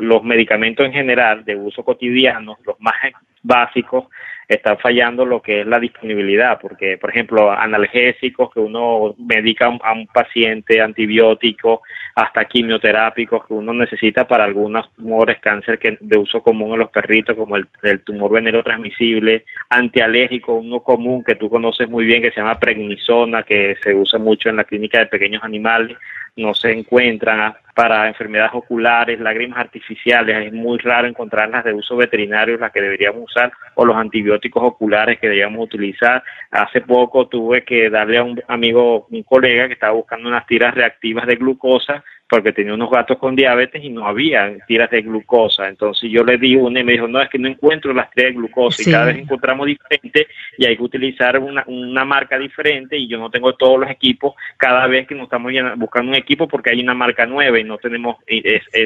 los 0.00 0.24
medicamentos 0.24 0.86
en 0.86 0.92
general 0.92 1.44
de 1.44 1.56
uso 1.56 1.84
cotidiano, 1.84 2.56
los 2.64 2.80
más 2.80 2.94
básicos, 3.42 4.06
está 4.48 4.76
fallando 4.76 5.26
lo 5.26 5.42
que 5.42 5.62
es 5.62 5.66
la 5.66 5.80
disponibilidad, 5.80 6.60
porque, 6.60 6.98
por 6.98 7.10
ejemplo, 7.10 7.50
analgésicos 7.50 8.52
que 8.52 8.60
uno 8.60 9.14
medica 9.18 9.66
a 9.66 9.92
un 9.92 10.06
paciente, 10.06 10.80
antibióticos, 10.80 11.80
hasta 12.14 12.44
quimioterápicos 12.44 13.46
que 13.46 13.54
uno 13.54 13.72
necesita 13.72 14.26
para 14.26 14.44
algunos 14.44 14.92
tumores, 14.94 15.38
cáncer 15.40 15.78
que 15.78 15.98
de 16.00 16.18
uso 16.18 16.42
común 16.42 16.72
en 16.72 16.78
los 16.80 16.90
perritos, 16.90 17.36
como 17.36 17.56
el, 17.56 17.66
tumor 18.04 18.32
venero 18.32 18.62
transmisible, 18.62 19.44
antialérgico, 19.68 20.54
uno 20.54 20.80
común 20.80 21.24
que 21.24 21.34
tú 21.34 21.50
conoces 21.50 21.88
muy 21.88 22.04
bien, 22.04 22.22
que 22.22 22.30
se 22.30 22.40
llama 22.40 22.60
prednisona, 22.60 23.42
que 23.42 23.76
se 23.82 23.94
usa 23.94 24.18
mucho 24.18 24.48
en 24.48 24.56
la 24.56 24.64
clínica 24.64 24.98
de 24.98 25.06
pequeños 25.06 25.42
animales, 25.42 25.96
no 26.36 26.54
se 26.54 26.70
encuentran 26.70 27.54
para 27.74 28.08
enfermedades 28.08 28.52
oculares, 28.54 29.20
lágrimas 29.20 29.58
artificiales, 29.58 30.46
es 30.46 30.52
muy 30.52 30.78
raro 30.78 31.06
encontrarlas 31.06 31.64
de 31.64 31.74
uso 31.74 31.96
veterinario, 31.96 32.56
las 32.56 32.72
que 32.72 32.80
deberíamos 32.80 33.24
usar, 33.24 33.52
o 33.74 33.84
los 33.84 33.96
antibióticos 33.96 34.62
oculares 34.62 35.18
que 35.18 35.28
deberíamos 35.28 35.64
utilizar. 35.64 36.22
Hace 36.50 36.80
poco 36.80 37.28
tuve 37.28 37.64
que 37.64 37.90
darle 37.90 38.18
a 38.18 38.24
un 38.24 38.40
amigo, 38.48 39.06
un 39.10 39.22
colega 39.22 39.66
que 39.66 39.74
estaba 39.74 39.92
buscando 39.92 40.28
unas 40.28 40.46
tiras 40.46 40.74
reactivas 40.74 41.26
de 41.26 41.36
glucosa 41.36 42.02
porque 42.28 42.52
tenía 42.52 42.74
unos 42.74 42.90
gatos 42.90 43.18
con 43.18 43.36
diabetes 43.36 43.82
y 43.84 43.88
no 43.88 44.06
había 44.06 44.56
tiras 44.66 44.90
de 44.90 45.02
glucosa. 45.02 45.68
Entonces 45.68 46.10
yo 46.10 46.24
le 46.24 46.38
di 46.38 46.56
una 46.56 46.80
y 46.80 46.84
me 46.84 46.92
dijo, 46.92 47.06
no, 47.06 47.20
es 47.20 47.28
que 47.28 47.38
no 47.38 47.48
encuentro 47.48 47.94
las 47.94 48.10
tiras 48.10 48.30
de 48.30 48.38
glucosa 48.38 48.82
y 48.82 48.92
cada 48.92 49.06
vez 49.06 49.18
encontramos 49.18 49.66
diferente 49.66 50.26
y 50.58 50.66
hay 50.66 50.76
que 50.76 50.82
utilizar 50.82 51.38
una, 51.38 51.62
una 51.66 52.04
marca 52.04 52.38
diferente 52.38 52.96
y 52.96 53.06
yo 53.06 53.18
no 53.18 53.30
tengo 53.30 53.54
todos 53.54 53.78
los 53.78 53.90
equipos 53.90 54.34
cada 54.56 54.86
vez 54.88 55.06
que 55.06 55.14
nos 55.14 55.24
estamos 55.24 55.52
buscando 55.76 56.10
un 56.10 56.16
equipo 56.16 56.48
porque 56.48 56.70
hay 56.70 56.80
una 56.80 56.94
marca 56.94 57.26
nueva 57.26 57.60
y 57.60 57.64
no 57.64 57.78
tenemos 57.78 58.16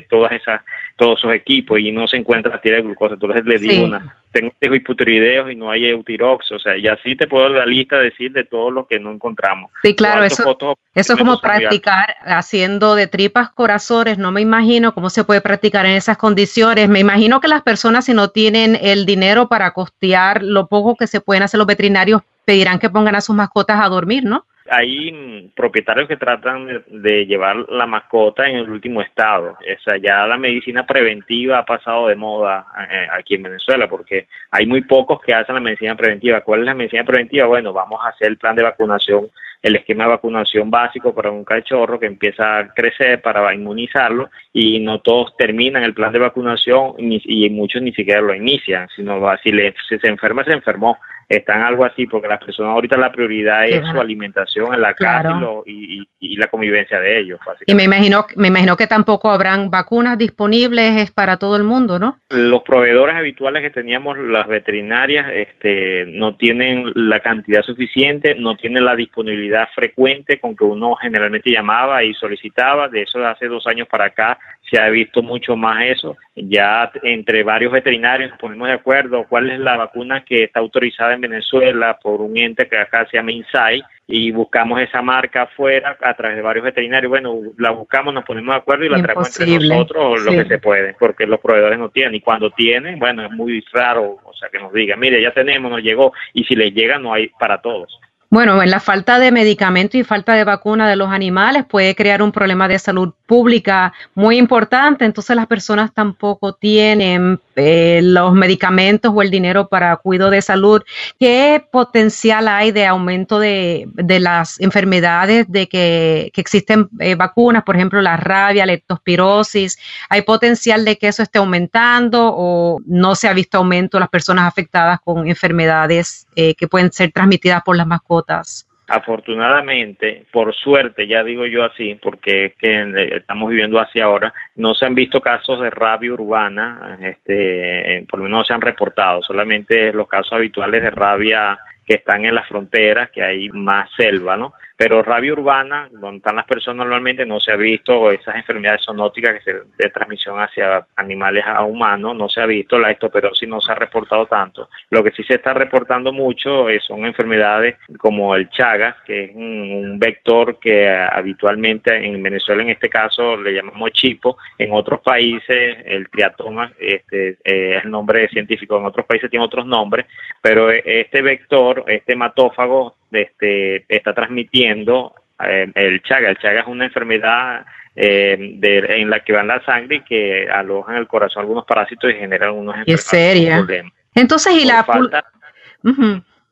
todas 0.09 0.33
esas, 0.33 0.63
todos 0.97 1.19
esos 1.21 1.33
equipos 1.33 1.81
y 1.81 1.93
no 1.93 2.07
se 2.07 2.19
encuentra 2.19 2.53
la 2.53 2.61
tira 2.61 2.77
de 2.77 2.83
glucosa. 2.83 3.15
Entonces 3.15 3.45
le 3.47 3.59
di 3.59 3.83
una 3.83 4.20
tengo 4.33 4.75
hipotiroideos 4.75 5.51
y 5.51 5.57
no 5.57 5.71
hay 5.71 5.87
eutirox, 5.87 6.53
o 6.53 6.59
sea, 6.59 6.75
ya 6.81 6.97
sí 7.03 7.17
te 7.17 7.27
puedo 7.27 7.49
la 7.49 7.67
lista 7.67 7.99
decir 7.99 8.33
de 8.33 8.45
todo 8.45 8.71
lo 8.71 8.87
que 8.87 9.01
no 9.01 9.11
encontramos. 9.11 9.71
Sí, 9.83 9.95
claro, 9.95 10.23
eso, 10.23 10.57
eso 10.95 11.13
es 11.13 11.19
como 11.19 11.41
practicar 11.41 12.17
haciendo 12.25 12.95
de 12.95 13.07
tripas 13.07 13.51
corazones, 13.51 14.19
no 14.19 14.31
me 14.31 14.41
imagino 14.41 14.95
cómo 14.95 15.11
se 15.11 15.25
puede 15.25 15.41
practicar 15.41 15.87
en 15.87 15.97
esas 15.97 16.17
condiciones, 16.17 16.89
me 16.89 17.01
imagino 17.01 17.41
que 17.41 17.49
las 17.49 17.63
personas 17.63 18.05
si 18.05 18.15
no 18.15 18.29
tienen 18.29 18.79
el 18.81 19.07
dinero 19.07 19.49
para 19.49 19.73
costear 19.73 20.43
lo 20.43 20.69
poco 20.69 20.97
que 20.97 21.07
se 21.07 21.21
pueden 21.21 21.43
hacer 21.43 21.59
los 21.59 21.67
veterinarios, 21.67 22.23
pedirán 22.45 22.79
que 22.79 22.91
pongan 22.91 23.17
a 23.17 23.21
sus 23.21 23.35
mascotas 23.35 23.81
a 23.81 23.89
dormir, 23.89 24.25
¿no? 24.25 24.47
Hay 24.71 25.51
propietarios 25.57 26.07
que 26.07 26.17
tratan 26.17 26.85
de, 26.87 27.27
llevar 27.27 27.57
la 27.69 27.87
mascota 27.87 28.49
en 28.49 28.57
el 28.57 28.71
último 28.71 29.03
estado. 29.03 29.59
O 29.59 29.83
sea, 29.83 29.97
ya 29.97 30.27
la 30.29 30.39
medicina 30.39 30.87
preventiva 30.87 31.59
ha 31.59 31.65
pasado 31.65 32.07
de 32.07 32.15
moda 32.15 32.67
eh, 32.89 33.07
aquí 33.13 33.35
en 33.35 33.43
Venezuela 33.43 33.89
porque 33.89 34.29
hay 34.53 34.67
muy 34.67 34.83
pocos 34.83 35.21
que 35.21 35.35
hacen 35.35 35.57
la 35.57 35.61
medicina 35.61 35.97
preventiva. 35.97 36.43
¿Cuál 36.43 36.61
es 36.61 36.67
la 36.67 36.75
medicina 36.75 37.03
preventiva? 37.03 37.47
Bueno, 37.47 37.73
vamos 37.73 38.01
a 38.03 38.11
hacer 38.11 38.29
el 38.29 38.39
plan 38.39 38.55
de 38.55 38.63
vacunación, 38.63 39.29
el 39.61 39.75
esquema 39.75 40.05
de 40.05 40.11
vacunación 40.11 40.71
básico 40.71 41.13
para 41.13 41.33
un 41.33 41.45
cachorro 41.45 41.99
que 41.99 42.07
empieza 42.07 42.59
a 42.59 42.69
crecer 42.73 43.21
para 43.23 43.53
inmunizarlo 43.53 44.31
y 44.53 44.79
no 44.79 45.01
todos 45.01 45.37
terminan 45.37 45.83
el 45.83 45.95
plan 45.95 46.13
de 46.13 46.21
vacunación 46.21 46.95
y, 46.99 47.51
muchos 47.51 47.83
ni 47.83 47.93
siquiera 47.93 48.21
lo 48.21 48.35
inician, 48.35 48.89
sino 48.95 49.21
si, 49.43 49.51
le, 49.51 49.75
si 49.89 49.99
se 49.99 50.07
enferma, 50.07 50.45
se 50.45 50.53
enfermó 50.53 50.97
están 51.31 51.63
algo 51.63 51.85
así, 51.85 52.07
porque 52.07 52.27
las 52.27 52.45
personas 52.45 52.73
ahorita 52.73 52.99
la 52.99 53.13
prioridad 53.13 53.65
es 53.65 53.87
su 53.87 54.01
alimentación 54.01 54.75
en 54.75 54.81
la 54.81 54.95
casa 54.95 55.41
y, 55.65 56.07
la 56.37 56.49
convivencia 56.49 56.99
de 56.99 57.19
ellos. 57.21 57.39
Y 57.67 57.75
me 57.75 57.85
imagino, 57.85 58.27
me 58.35 58.49
imagino 58.49 58.77
que 58.77 58.87
tampoco 58.87 59.31
habrán 59.31 59.71
vacunas 59.71 60.17
disponibles 60.17 61.11
para 61.11 61.37
todo 61.37 61.57
el 61.57 61.65
mundo, 61.65 61.99
¿no? 61.99 62.19
Los 62.31 62.63
proveedores 62.63 63.15
habituales 63.15 63.63
que 63.63 63.71
teníamos, 63.71 64.17
las 64.19 64.49
veterinarias, 64.49 65.27
este, 65.35 66.07
no 66.07 66.35
tienen 66.37 66.91
la 66.95 67.21
cantidad 67.21 67.63
suficiente, 67.63 68.35
no 68.35 68.57
tienen 68.57 68.87
la 68.87 68.97
disponibilidad 68.97 69.69
frecuente 69.75 70.41
con 70.41 70.57
que 70.57 70.65
uno 70.65 70.97
generalmente 70.97 71.51
llamaba 71.51 72.03
y 72.03 72.15
solicitaba. 72.15 72.89
De 72.89 73.03
eso 73.03 73.19
de 73.19 73.27
hace 73.27 73.47
dos 73.47 73.67
años 73.67 73.87
para 73.87 74.07
acá 74.07 74.39
se 74.71 74.81
ha 74.81 74.89
visto 74.89 75.23
mucho 75.23 75.57
más 75.57 75.85
eso. 75.85 76.17
Ya 76.35 76.91
entre 77.03 77.43
varios 77.43 77.73
veterinarios 77.73 78.31
nos 78.31 78.39
ponemos 78.39 78.69
de 78.69 78.75
acuerdo 78.75 79.27
cuál 79.29 79.51
es 79.51 79.59
la 79.59 79.77
vacuna 79.77 80.25
que 80.25 80.45
está 80.45 80.61
autorizada 80.61 81.15
en 81.15 81.20
Venezuela 81.21 81.99
por 82.03 82.21
un 82.21 82.37
ente 82.37 82.69
que 82.69 82.79
acá 82.79 83.07
se 83.11 83.17
llama 83.17 83.33
INSAI 83.33 83.83
y 84.07 84.31
buscamos 84.33 84.81
esa 84.81 85.03
marca 85.03 85.43
afuera 85.43 85.97
a 86.01 86.15
través 86.15 86.37
de 86.37 86.43
varios 86.43 86.65
veterinarios. 86.65 87.11
Bueno, 87.11 87.41
la 87.59 87.71
buscamos, 87.71 88.13
nos 88.13 88.25
ponemos 88.25 88.55
de 88.55 88.59
acuerdo 88.59 88.85
y 88.85 88.89
la 88.89 89.03
traemos 89.03 89.41
entre 89.41 89.69
nosotros 89.69 90.23
lo 90.25 90.33
que 90.33 90.45
se 90.45 90.59
puede, 90.59 90.95
porque 90.99 91.27
los 91.27 91.41
proveedores 91.41 91.79
no 91.79 91.91
tienen. 91.91 92.15
Y 92.17 92.21
cuando 92.21 92.51
tienen, 92.51 92.99
bueno, 92.99 93.25
es 93.25 93.31
muy 93.31 93.65
raro, 93.73 94.19
o 94.25 94.35
sea, 94.35 94.49
que 94.49 94.59
nos 94.59 94.73
digan, 94.73 94.99
mire, 94.99 95.23
ya 95.23 95.33
tenemos, 95.33 95.71
nos 95.71 95.83
llegó, 95.83 96.13
y 96.33 96.45
si 96.45 96.57
les 96.57 96.75
llega, 96.75 96.99
no 96.99 97.13
hay 97.13 97.29
para 97.39 97.61
todos. 97.61 98.01
Bueno, 98.33 98.63
en 98.63 98.71
la 98.71 98.79
falta 98.79 99.19
de 99.19 99.33
medicamento 99.33 99.99
y 99.99 100.05
falta 100.05 100.35
de 100.35 100.45
vacuna 100.45 100.89
de 100.89 100.95
los 100.95 101.09
animales 101.09 101.65
puede 101.65 101.97
crear 101.97 102.23
un 102.23 102.31
problema 102.31 102.69
de 102.69 102.79
salud 102.79 103.13
pública 103.27 103.93
muy 104.15 104.39
importante, 104.39 105.05
entonces 105.05 105.35
las 105.35 105.49
personas 105.49 105.93
tampoco 105.93 106.53
tienen 106.53 107.41
eh, 107.63 108.01
los 108.03 108.33
medicamentos 108.33 109.13
o 109.15 109.21
el 109.21 109.31
dinero 109.31 109.69
para 109.69 109.95
cuidado 109.97 110.31
de 110.31 110.41
salud, 110.41 110.83
¿qué 111.19 111.63
potencial 111.71 112.49
hay 112.49 112.73
de 112.73 112.87
aumento 112.87 113.39
de, 113.39 113.87
las 113.97 114.59
enfermedades 114.61 115.45
de 115.49 115.69
que, 115.69 116.33
existen 116.35 116.89
eh, 117.01 117.17
vacunas, 117.17 117.63
por 117.65 117.77
ejemplo, 117.77 118.01
la 118.01 118.17
rabia, 118.17 118.65
la 118.65 118.73
leptospirosis? 118.73 119.79
¿Hay 120.09 120.23
potencial 120.23 120.87
de 120.87 120.97
que 120.97 121.09
eso 121.09 121.23
esté 121.23 121.39
aumentando 121.39 122.33
o 122.35 122.81
no 122.87 123.15
se 123.15 123.29
ha 123.29 123.35
visto 123.35 123.59
aumento 123.59 123.99
de 123.99 124.01
las 124.01 124.09
personas 124.09 124.49
afectadas 124.49 124.99
con 125.05 125.29
enfermedades 125.29 126.27
eh, 126.37 126.55
que 126.55 126.67
pueden 126.67 126.91
ser 126.93 127.13
transmitidas 127.13 127.63
por 127.63 127.77
las 127.77 127.87
mascotas? 127.87 128.70
Afortunadamente, 128.91 130.27
por 130.33 130.53
suerte, 130.53 131.07
ya 131.07 131.23
digo 131.23 131.47
yo 131.47 131.65
así, 131.65 131.95
porque 131.95 132.55
eh, 132.61 133.11
estamos 133.13 133.49
viviendo 133.49 133.79
así 133.79 134.01
ahora, 134.01 134.35
no 134.57 134.75
se 134.75 134.85
han 134.85 134.97
visto 134.97 135.21
casos 135.21 135.61
de 135.61 135.71
rabia 135.71 136.13
urbana, 136.13 136.99
este, 137.01 138.05
por 138.11 138.19
lo 138.19 138.25
menos 138.25 138.39
no 138.41 138.45
se 138.45 138.53
han 138.53 138.61
reportado, 138.61 139.23
solamente 139.23 139.93
los 139.93 140.09
casos 140.09 140.33
habituales 140.33 140.83
de 140.83 140.91
rabia 140.91 141.57
que 141.87 141.95
están 141.95 142.25
en 142.25 142.35
las 142.35 142.49
fronteras, 142.49 143.11
que 143.11 143.23
hay 143.23 143.49
más 143.51 143.89
selva, 143.97 144.37
¿no? 144.37 144.55
Pero 144.81 145.03
rabia 145.03 145.35
urbana, 145.35 145.91
donde 145.93 146.17
están 146.17 146.37
las 146.37 146.47
personas 146.47 146.79
normalmente, 146.79 147.27
no 147.27 147.39
se 147.39 147.53
ha 147.53 147.57
visto 147.57 148.11
esas 148.11 148.37
enfermedades 148.37 148.81
zoonóticas 148.83 149.35
que 149.35 149.41
se, 149.43 149.61
de 149.77 149.91
transmisión 149.91 150.41
hacia 150.41 150.87
animales 150.97 151.45
a 151.47 151.63
humanos, 151.65 152.17
no 152.17 152.31
se 152.31 152.41
ha 152.41 152.47
visto, 152.47 152.79
la 152.79 152.91
estoperosis 152.91 153.47
no 153.47 153.61
se 153.61 153.73
ha 153.73 153.75
reportado 153.75 154.25
tanto. 154.25 154.71
Lo 154.89 155.05
que 155.05 155.11
sí 155.11 155.23
se 155.25 155.35
está 155.35 155.53
reportando 155.53 156.15
mucho 156.15 156.71
eh, 156.71 156.81
son 156.81 157.05
enfermedades 157.05 157.77
como 157.99 158.35
el 158.35 158.49
Chagas, 158.49 158.97
que 159.05 159.25
es 159.25 159.31
un, 159.35 159.99
vector 159.99 160.59
que 160.59 160.89
habitualmente 160.89 161.95
en 161.95 162.23
Venezuela 162.23 162.63
en 162.63 162.71
este 162.71 162.89
caso 162.89 163.37
le 163.37 163.53
llamamos 163.53 163.91
chipo, 163.93 164.39
en 164.57 164.73
otros 164.73 165.01
países 165.03 165.77
el 165.85 166.09
triatoma 166.09 166.73
este, 166.79 167.37
eh, 167.45 167.77
es 167.77 167.85
el 167.85 167.91
nombre 167.91 168.27
científico, 168.29 168.79
en 168.79 168.87
otros 168.87 169.05
países 169.05 169.29
tiene 169.29 169.45
otros 169.45 169.67
nombres, 169.67 170.07
pero 170.41 170.71
eh, 170.71 170.83
este 170.87 171.21
vector, 171.21 171.85
este 171.87 172.15
hematófago, 172.15 172.97
este, 173.13 173.85
está 173.89 174.15
transmitiendo 174.15 175.15
eh, 175.47 175.71
el 175.75 176.03
Chaga. 176.03 176.31
El 176.31 176.39
Chaga 176.39 176.61
es 176.61 176.67
una 176.67 176.85
enfermedad 176.85 177.65
eh, 177.97 178.59
en 178.63 179.11
la 179.11 179.21
que 179.21 179.33
va 179.33 179.41
en 179.41 179.49
la 179.49 179.65
sangre 179.65 179.97
y 179.97 180.01
que 180.01 180.49
alojan 180.51 180.97
el 180.97 181.07
corazón 181.07 181.43
algunos 181.43 181.65
parásitos 181.65 182.11
y 182.11 182.15
generan 182.15 182.53
unos 182.53 182.77
problemas. 182.85 183.93
Entonces, 184.15 184.55
y 184.55 184.67
la 184.67 184.85
falta, 184.85 185.25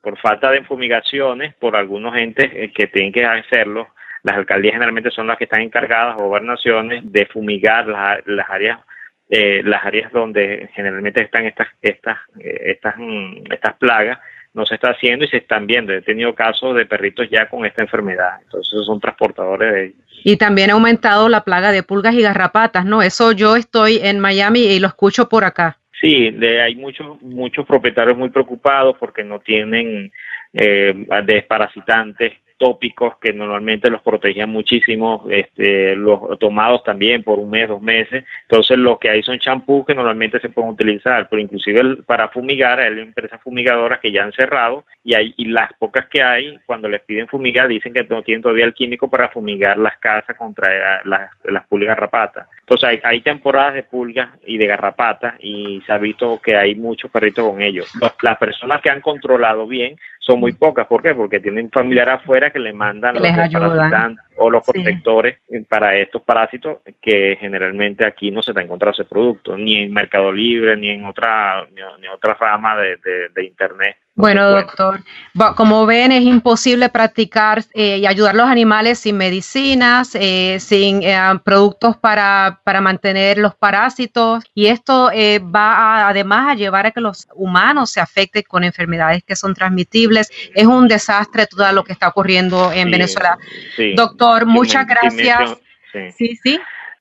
por 0.00 0.18
falta 0.18 0.50
de 0.50 0.64
fumigaciones, 0.64 1.54
por 1.54 1.76
algunos 1.76 2.16
entes 2.16 2.50
eh, 2.54 2.72
que 2.74 2.86
tienen 2.86 3.12
que 3.12 3.24
hacerlo, 3.24 3.88
las 4.22 4.36
alcaldías 4.36 4.74
generalmente 4.74 5.10
son 5.10 5.26
las 5.26 5.38
que 5.38 5.44
están 5.44 5.60
encargadas, 5.60 6.16
gobernaciones, 6.16 7.02
de 7.12 7.26
fumigar 7.26 7.86
las, 7.86 8.26
las 8.26 8.48
áreas 8.50 8.78
las 9.30 9.84
áreas 9.84 10.10
donde 10.10 10.70
generalmente 10.72 11.22
están 11.22 11.44
estas 11.44 11.68
estas 11.82 12.16
estas 12.38 12.94
mm, 12.96 13.52
estas 13.52 13.74
plagas 13.74 14.18
no 14.58 14.66
se 14.66 14.74
está 14.74 14.90
haciendo 14.90 15.24
y 15.24 15.28
se 15.28 15.38
están 15.38 15.66
viendo. 15.66 15.92
He 15.92 16.02
tenido 16.02 16.34
casos 16.34 16.74
de 16.74 16.84
perritos 16.84 17.28
ya 17.30 17.48
con 17.48 17.64
esta 17.64 17.82
enfermedad, 17.82 18.40
entonces 18.42 18.84
son 18.84 19.00
transportadores 19.00 19.72
de 19.72 19.84
ellos. 19.86 19.96
Y 20.24 20.36
también 20.36 20.70
ha 20.70 20.74
aumentado 20.74 21.28
la 21.28 21.44
plaga 21.44 21.70
de 21.70 21.84
pulgas 21.84 22.14
y 22.14 22.22
garrapatas, 22.22 22.84
¿no? 22.84 23.02
Eso 23.02 23.32
yo 23.32 23.54
estoy 23.56 24.00
en 24.02 24.18
Miami 24.18 24.60
y 24.60 24.80
lo 24.80 24.88
escucho 24.88 25.28
por 25.28 25.44
acá. 25.44 25.78
Sí, 26.00 26.30
de, 26.30 26.60
hay 26.60 26.74
muchos 26.74 27.22
muchos 27.22 27.64
propietarios 27.66 28.16
muy 28.18 28.30
preocupados 28.30 28.96
porque 28.98 29.24
no 29.24 29.40
tienen 29.40 30.12
eh, 30.52 31.06
desparasitantes 31.24 32.32
tópicos 32.58 33.16
que 33.18 33.32
normalmente 33.32 33.88
los 33.88 34.02
protegían 34.02 34.50
muchísimo, 34.50 35.24
este, 35.30 35.96
los 35.96 36.38
tomados 36.38 36.82
también 36.82 37.22
por 37.22 37.38
un 37.38 37.50
mes, 37.50 37.68
dos 37.68 37.80
meses. 37.80 38.24
Entonces 38.42 38.76
lo 38.76 38.98
que 38.98 39.08
hay 39.08 39.22
son 39.22 39.38
champús 39.38 39.86
que 39.86 39.94
normalmente 39.94 40.40
se 40.40 40.50
pueden 40.50 40.72
utilizar, 40.72 41.28
pero 41.28 41.40
inclusive 41.40 42.02
para 42.04 42.28
fumigar 42.28 42.80
hay 42.80 42.98
empresas 43.00 43.40
fumigadoras 43.42 44.00
que 44.00 44.12
ya 44.12 44.24
han 44.24 44.32
cerrado 44.32 44.84
y, 45.04 45.14
hay, 45.14 45.32
y 45.36 45.46
las 45.46 45.72
pocas 45.74 46.06
que 46.08 46.22
hay, 46.22 46.58
cuando 46.66 46.88
les 46.88 47.00
piden 47.02 47.28
fumigar, 47.28 47.68
dicen 47.68 47.94
que 47.94 48.04
no 48.04 48.22
tienen 48.22 48.42
todavía 48.42 48.64
el 48.64 48.74
químico 48.74 49.08
para 49.08 49.28
fumigar 49.28 49.78
las 49.78 49.96
casas 49.98 50.36
contra 50.36 51.02
las, 51.04 51.30
las 51.44 51.66
pulgas 51.66 51.88
garrapatas. 51.88 52.48
Entonces 52.60 52.88
hay, 52.88 53.00
hay 53.04 53.20
temporadas 53.20 53.74
de 53.74 53.84
pulgas 53.84 54.30
y 54.44 54.58
de 54.58 54.66
garrapatas 54.66 55.34
y 55.40 55.80
se 55.86 55.92
ha 55.92 55.98
visto 55.98 56.40
que 56.42 56.56
hay 56.56 56.74
muchos 56.74 57.10
perritos 57.10 57.48
con 57.48 57.62
ellos. 57.62 57.90
Las 58.22 58.36
personas 58.36 58.82
que 58.82 58.90
han 58.90 59.00
controlado 59.00 59.66
bien 59.66 59.96
son 60.18 60.40
muy 60.40 60.52
pocas. 60.52 60.86
¿Por 60.86 61.02
qué? 61.02 61.14
Porque 61.14 61.40
tienen 61.40 61.70
familiar 61.70 62.10
afuera 62.10 62.47
que 62.50 62.58
le 62.58 62.72
mandan 62.72 63.14
los 63.14 64.18
o 64.36 64.50
los 64.50 64.64
protectores 64.64 65.38
para 65.68 65.96
estos 65.96 66.22
parásitos 66.22 66.78
que 67.00 67.36
generalmente 67.40 68.06
aquí 68.06 68.30
no 68.30 68.42
se 68.42 68.54
te 68.54 68.60
encontrado 68.60 68.92
ese 68.92 69.04
producto, 69.04 69.56
ni 69.56 69.76
en 69.82 69.92
Mercado 69.92 70.32
Libre, 70.32 70.76
ni 70.76 70.90
en 70.90 71.04
otra, 71.04 71.66
ni, 71.72 72.08
otra 72.08 72.34
rama 72.34 72.76
de, 72.76 72.96
de 73.34 73.44
Internet. 73.44 73.96
Bueno, 74.18 74.50
doctor, 74.50 75.00
como 75.54 75.86
ven, 75.86 76.10
es 76.10 76.24
imposible 76.24 76.88
practicar 76.88 77.62
eh, 77.72 77.98
y 77.98 78.06
ayudar 78.06 78.34
a 78.34 78.38
los 78.38 78.48
animales 78.48 78.98
sin 78.98 79.16
medicinas, 79.16 80.12
eh, 80.16 80.58
sin 80.58 81.04
eh, 81.04 81.16
productos 81.44 81.96
para, 81.96 82.60
para, 82.64 82.80
mantener 82.80 83.38
los 83.38 83.54
parásitos. 83.54 84.42
Y 84.54 84.66
esto 84.66 85.12
va 85.54 86.08
además 86.08 86.50
a 86.50 86.54
llevar 86.56 86.86
a 86.86 86.90
que 86.90 87.00
los 87.00 87.28
humanos 87.32 87.92
se 87.92 88.00
afecten 88.00 88.42
con 88.48 88.64
enfermedades 88.64 89.22
que 89.22 89.36
son 89.36 89.54
transmitibles. 89.54 90.28
Es 90.52 90.66
un 90.66 90.88
desastre 90.88 91.46
todo 91.46 91.70
lo 91.70 91.84
que 91.84 91.92
está 91.92 92.08
ocurriendo 92.08 92.72
en 92.72 92.90
Venezuela. 92.90 93.38
Doctor, 93.94 94.46
muchas 94.46 94.84
gracias. 94.84 95.58
sí, 96.16 96.36
sí. 96.42 96.60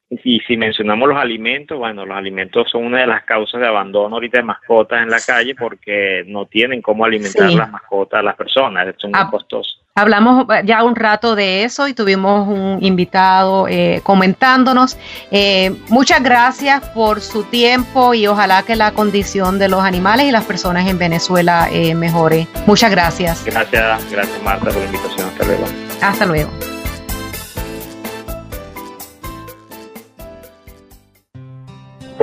Y 0.09 0.39
si 0.41 0.55
mencionamos 0.55 1.09
los 1.09 1.17
alimentos, 1.17 1.77
bueno, 1.77 2.05
los 2.05 2.17
alimentos 2.17 2.69
son 2.71 2.85
una 2.85 3.01
de 3.01 3.07
las 3.07 3.23
causas 3.25 3.59
de 3.59 3.67
abandono 3.67 4.15
ahorita 4.15 4.37
de 4.37 4.43
mascotas 4.43 5.03
en 5.03 5.09
la 5.09 5.19
calle 5.19 5.53
porque 5.53 6.23
no 6.27 6.45
tienen 6.45 6.81
cómo 6.81 7.03
alimentar 7.03 7.51
las 7.51 7.69
mascotas 7.69 8.21
a 8.21 8.23
las 8.23 8.35
personas, 8.35 8.95
son 8.97 9.11
muy 9.11 9.29
costosos. 9.29 9.81
Hablamos 9.95 10.45
ya 10.63 10.83
un 10.83 10.95
rato 10.95 11.35
de 11.35 11.63
eso 11.63 11.87
y 11.87 11.93
tuvimos 11.95 12.47
un 12.47 12.77
invitado 12.81 13.67
eh, 13.67 13.99
comentándonos. 14.03 14.95
Eh, 15.31 15.75
muchas 15.89 16.21
gracias 16.21 16.87
por 16.89 17.19
su 17.19 17.43
tiempo 17.43 18.13
y 18.13 18.27
ojalá 18.27 18.61
que 18.61 18.75
la 18.75 18.91
condición 18.91 19.57
de 19.57 19.69
los 19.69 19.83
animales 19.83 20.27
y 20.27 20.31
las 20.31 20.45
personas 20.45 20.87
en 20.87 20.99
Venezuela 20.99 21.67
eh, 21.71 21.95
mejore. 21.95 22.47
Muchas 22.67 22.91
gracias. 22.91 23.43
Gracias, 23.43 24.11
gracias 24.11 24.43
Marta 24.43 24.65
por 24.65 24.75
la 24.77 24.85
invitación. 24.85 25.27
Hasta 25.29 25.45
luego. 25.45 25.65
Hasta 25.99 26.25
luego. 26.27 26.76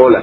Hola, 0.06 0.22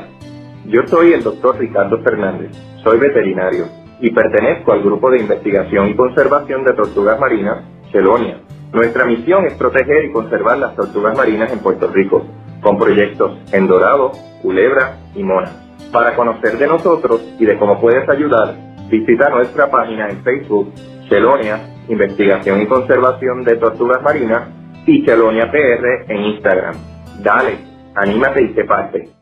yo 0.67 0.85
soy 0.85 1.11
el 1.11 1.23
doctor 1.23 1.57
Ricardo 1.57 1.97
Fernández, 2.03 2.51
soy 2.83 2.99
veterinario 2.99 3.65
y 3.99 4.11
pertenezco 4.11 4.73
al 4.73 4.83
grupo 4.83 5.09
de 5.09 5.21
investigación 5.21 5.89
y 5.89 5.95
conservación 5.95 6.63
de 6.63 6.73
tortugas 6.73 7.19
marinas, 7.19 7.63
Chelonia. 7.91 8.37
Nuestra 8.71 9.05
misión 9.05 9.47
es 9.47 9.55
proteger 9.55 10.05
y 10.05 10.11
conservar 10.11 10.59
las 10.59 10.75
tortugas 10.75 11.17
marinas 11.17 11.51
en 11.51 11.57
Puerto 11.57 11.87
Rico, 11.87 12.23
con 12.61 12.77
proyectos 12.77 13.39
en 13.53 13.65
Dorado, 13.65 14.11
Culebra 14.43 14.99
y 15.15 15.23
Mona. 15.23 15.49
Para 15.91 16.15
conocer 16.15 16.59
de 16.59 16.67
nosotros 16.67 17.19
y 17.39 17.45
de 17.45 17.57
cómo 17.57 17.81
puedes 17.81 18.07
ayudar, 18.07 18.53
visita 18.87 19.29
nuestra 19.29 19.71
página 19.71 20.09
en 20.11 20.23
Facebook, 20.23 20.71
Chelonia, 21.09 21.59
Investigación 21.89 22.61
y 22.61 22.67
Conservación 22.67 23.43
de 23.43 23.55
Tortugas 23.55 24.03
Marinas, 24.03 24.43
y 24.85 25.03
Chelonia 25.03 25.49
PR 25.49 26.05
en 26.07 26.21
Instagram. 26.21 26.75
Dale, 27.23 27.57
anímate 27.95 28.43
y 28.43 28.53
se 28.53 28.63
parte. 28.65 29.20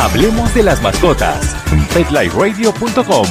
Hablemos 0.00 0.54
de 0.54 0.62
las 0.62 0.80
mascotas. 0.80 1.54
PetLifeRadio.com 1.92 3.26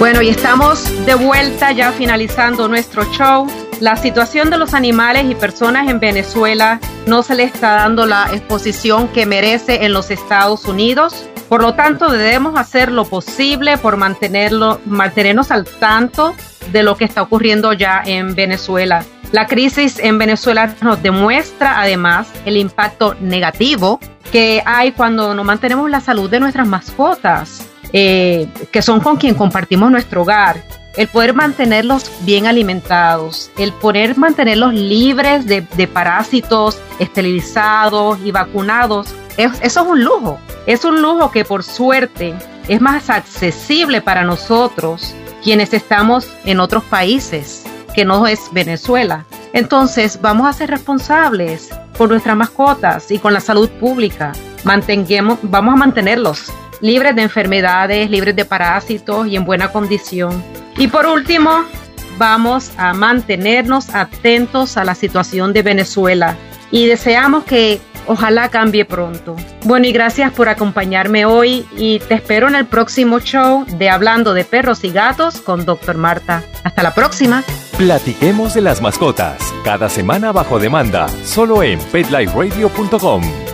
Bueno, 0.00 0.20
y 0.20 0.30
estamos 0.30 1.06
de 1.06 1.14
vuelta 1.14 1.70
ya 1.70 1.92
finalizando 1.92 2.66
nuestro 2.66 3.04
show. 3.12 3.46
La 3.78 3.94
situación 3.94 4.50
de 4.50 4.58
los 4.58 4.74
animales 4.74 5.26
y 5.30 5.36
personas 5.36 5.88
en 5.88 6.00
Venezuela 6.00 6.80
no 7.06 7.22
se 7.22 7.36
le 7.36 7.44
está 7.44 7.74
dando 7.76 8.04
la 8.04 8.30
exposición 8.32 9.06
que 9.08 9.26
merece 9.26 9.84
en 9.84 9.92
los 9.92 10.10
Estados 10.10 10.64
Unidos. 10.64 11.24
Por 11.50 11.62
lo 11.62 11.74
tanto, 11.74 12.08
debemos 12.10 12.56
hacer 12.56 12.92
lo 12.92 13.06
posible 13.06 13.76
por 13.76 13.96
mantenerlo, 13.96 14.80
mantenernos 14.86 15.50
al 15.50 15.64
tanto 15.64 16.32
de 16.70 16.84
lo 16.84 16.96
que 16.96 17.04
está 17.04 17.22
ocurriendo 17.22 17.72
ya 17.72 18.02
en 18.06 18.36
Venezuela. 18.36 19.04
La 19.32 19.48
crisis 19.48 19.98
en 19.98 20.16
Venezuela 20.16 20.72
nos 20.80 21.02
demuestra 21.02 21.80
además 21.80 22.28
el 22.44 22.56
impacto 22.56 23.16
negativo 23.20 23.98
que 24.30 24.62
hay 24.64 24.92
cuando 24.92 25.34
no 25.34 25.42
mantenemos 25.42 25.90
la 25.90 26.00
salud 26.00 26.30
de 26.30 26.38
nuestras 26.38 26.68
mascotas, 26.68 27.66
eh, 27.92 28.46
que 28.70 28.80
son 28.80 29.00
con 29.00 29.16
quien 29.16 29.34
compartimos 29.34 29.90
nuestro 29.90 30.22
hogar. 30.22 30.62
El 30.96 31.08
poder 31.08 31.34
mantenerlos 31.34 32.12
bien 32.20 32.46
alimentados, 32.46 33.50
el 33.58 33.72
poder 33.72 34.16
mantenerlos 34.16 34.72
libres 34.72 35.46
de, 35.46 35.88
parásitos, 35.88 36.78
esterilizados 37.00 38.20
y 38.24 38.30
vacunados, 38.30 39.12
eso 39.36 39.58
es 39.60 39.76
un 39.76 40.04
lujo. 40.04 40.38
Es 40.66 40.84
un 40.84 41.00
lujo 41.00 41.30
que 41.30 41.44
por 41.44 41.62
suerte 41.62 42.34
es 42.68 42.80
más 42.80 43.10
accesible 43.10 44.00
para 44.00 44.24
nosotros 44.24 45.14
quienes 45.42 45.72
estamos 45.72 46.28
en 46.44 46.60
otros 46.60 46.84
países, 46.84 47.64
que 47.94 48.04
no 48.04 48.26
es 48.26 48.40
Venezuela. 48.52 49.24
Entonces, 49.52 50.20
vamos 50.20 50.46
a 50.46 50.52
ser 50.52 50.70
responsables 50.70 51.70
con 51.96 52.10
nuestras 52.10 52.36
mascotas 52.36 53.10
y 53.10 53.18
con 53.18 53.32
la 53.32 53.40
salud 53.40 53.68
pública. 53.68 54.32
Vamos 54.64 55.74
a 55.74 55.76
mantenerlos 55.76 56.52
libres 56.80 57.16
de 57.16 57.22
enfermedades, 57.22 58.10
libres 58.10 58.36
de 58.36 58.44
parásitos 58.44 59.26
y 59.26 59.36
en 59.36 59.44
buena 59.44 59.72
condición. 59.72 60.42
Y 60.76 60.88
por 60.88 61.06
último, 61.06 61.64
vamos 62.18 62.72
a 62.76 62.92
mantenernos 62.92 63.94
atentos 63.94 64.76
a 64.76 64.84
la 64.84 64.94
situación 64.94 65.52
de 65.52 65.62
Venezuela 65.62 66.36
y 66.70 66.86
deseamos 66.86 67.44
que 67.44 67.80
ojalá 68.06 68.48
cambie 68.48 68.84
pronto. 68.84 69.36
Bueno, 69.64 69.86
y 69.86 69.92
gracias 69.92 70.32
por 70.32 70.48
acompañarme 70.48 71.24
hoy 71.24 71.66
y 71.76 71.98
te 72.00 72.14
espero 72.14 72.48
en 72.48 72.54
el 72.54 72.66
próximo 72.66 73.20
show 73.20 73.64
de 73.66 73.90
Hablando 73.90 74.34
de 74.34 74.44
Perros 74.44 74.84
y 74.84 74.90
Gatos 74.90 75.40
con 75.40 75.64
Dr. 75.64 75.96
Marta. 75.96 76.42
Hasta 76.64 76.82
la 76.82 76.94
próxima. 76.94 77.44
Platiquemos 77.76 78.54
de 78.54 78.60
las 78.60 78.82
mascotas, 78.82 79.54
cada 79.64 79.88
semana 79.88 80.32
bajo 80.32 80.58
demanda, 80.58 81.08
solo 81.24 81.62
en 81.62 81.78
petliferadio.com. 81.78 83.49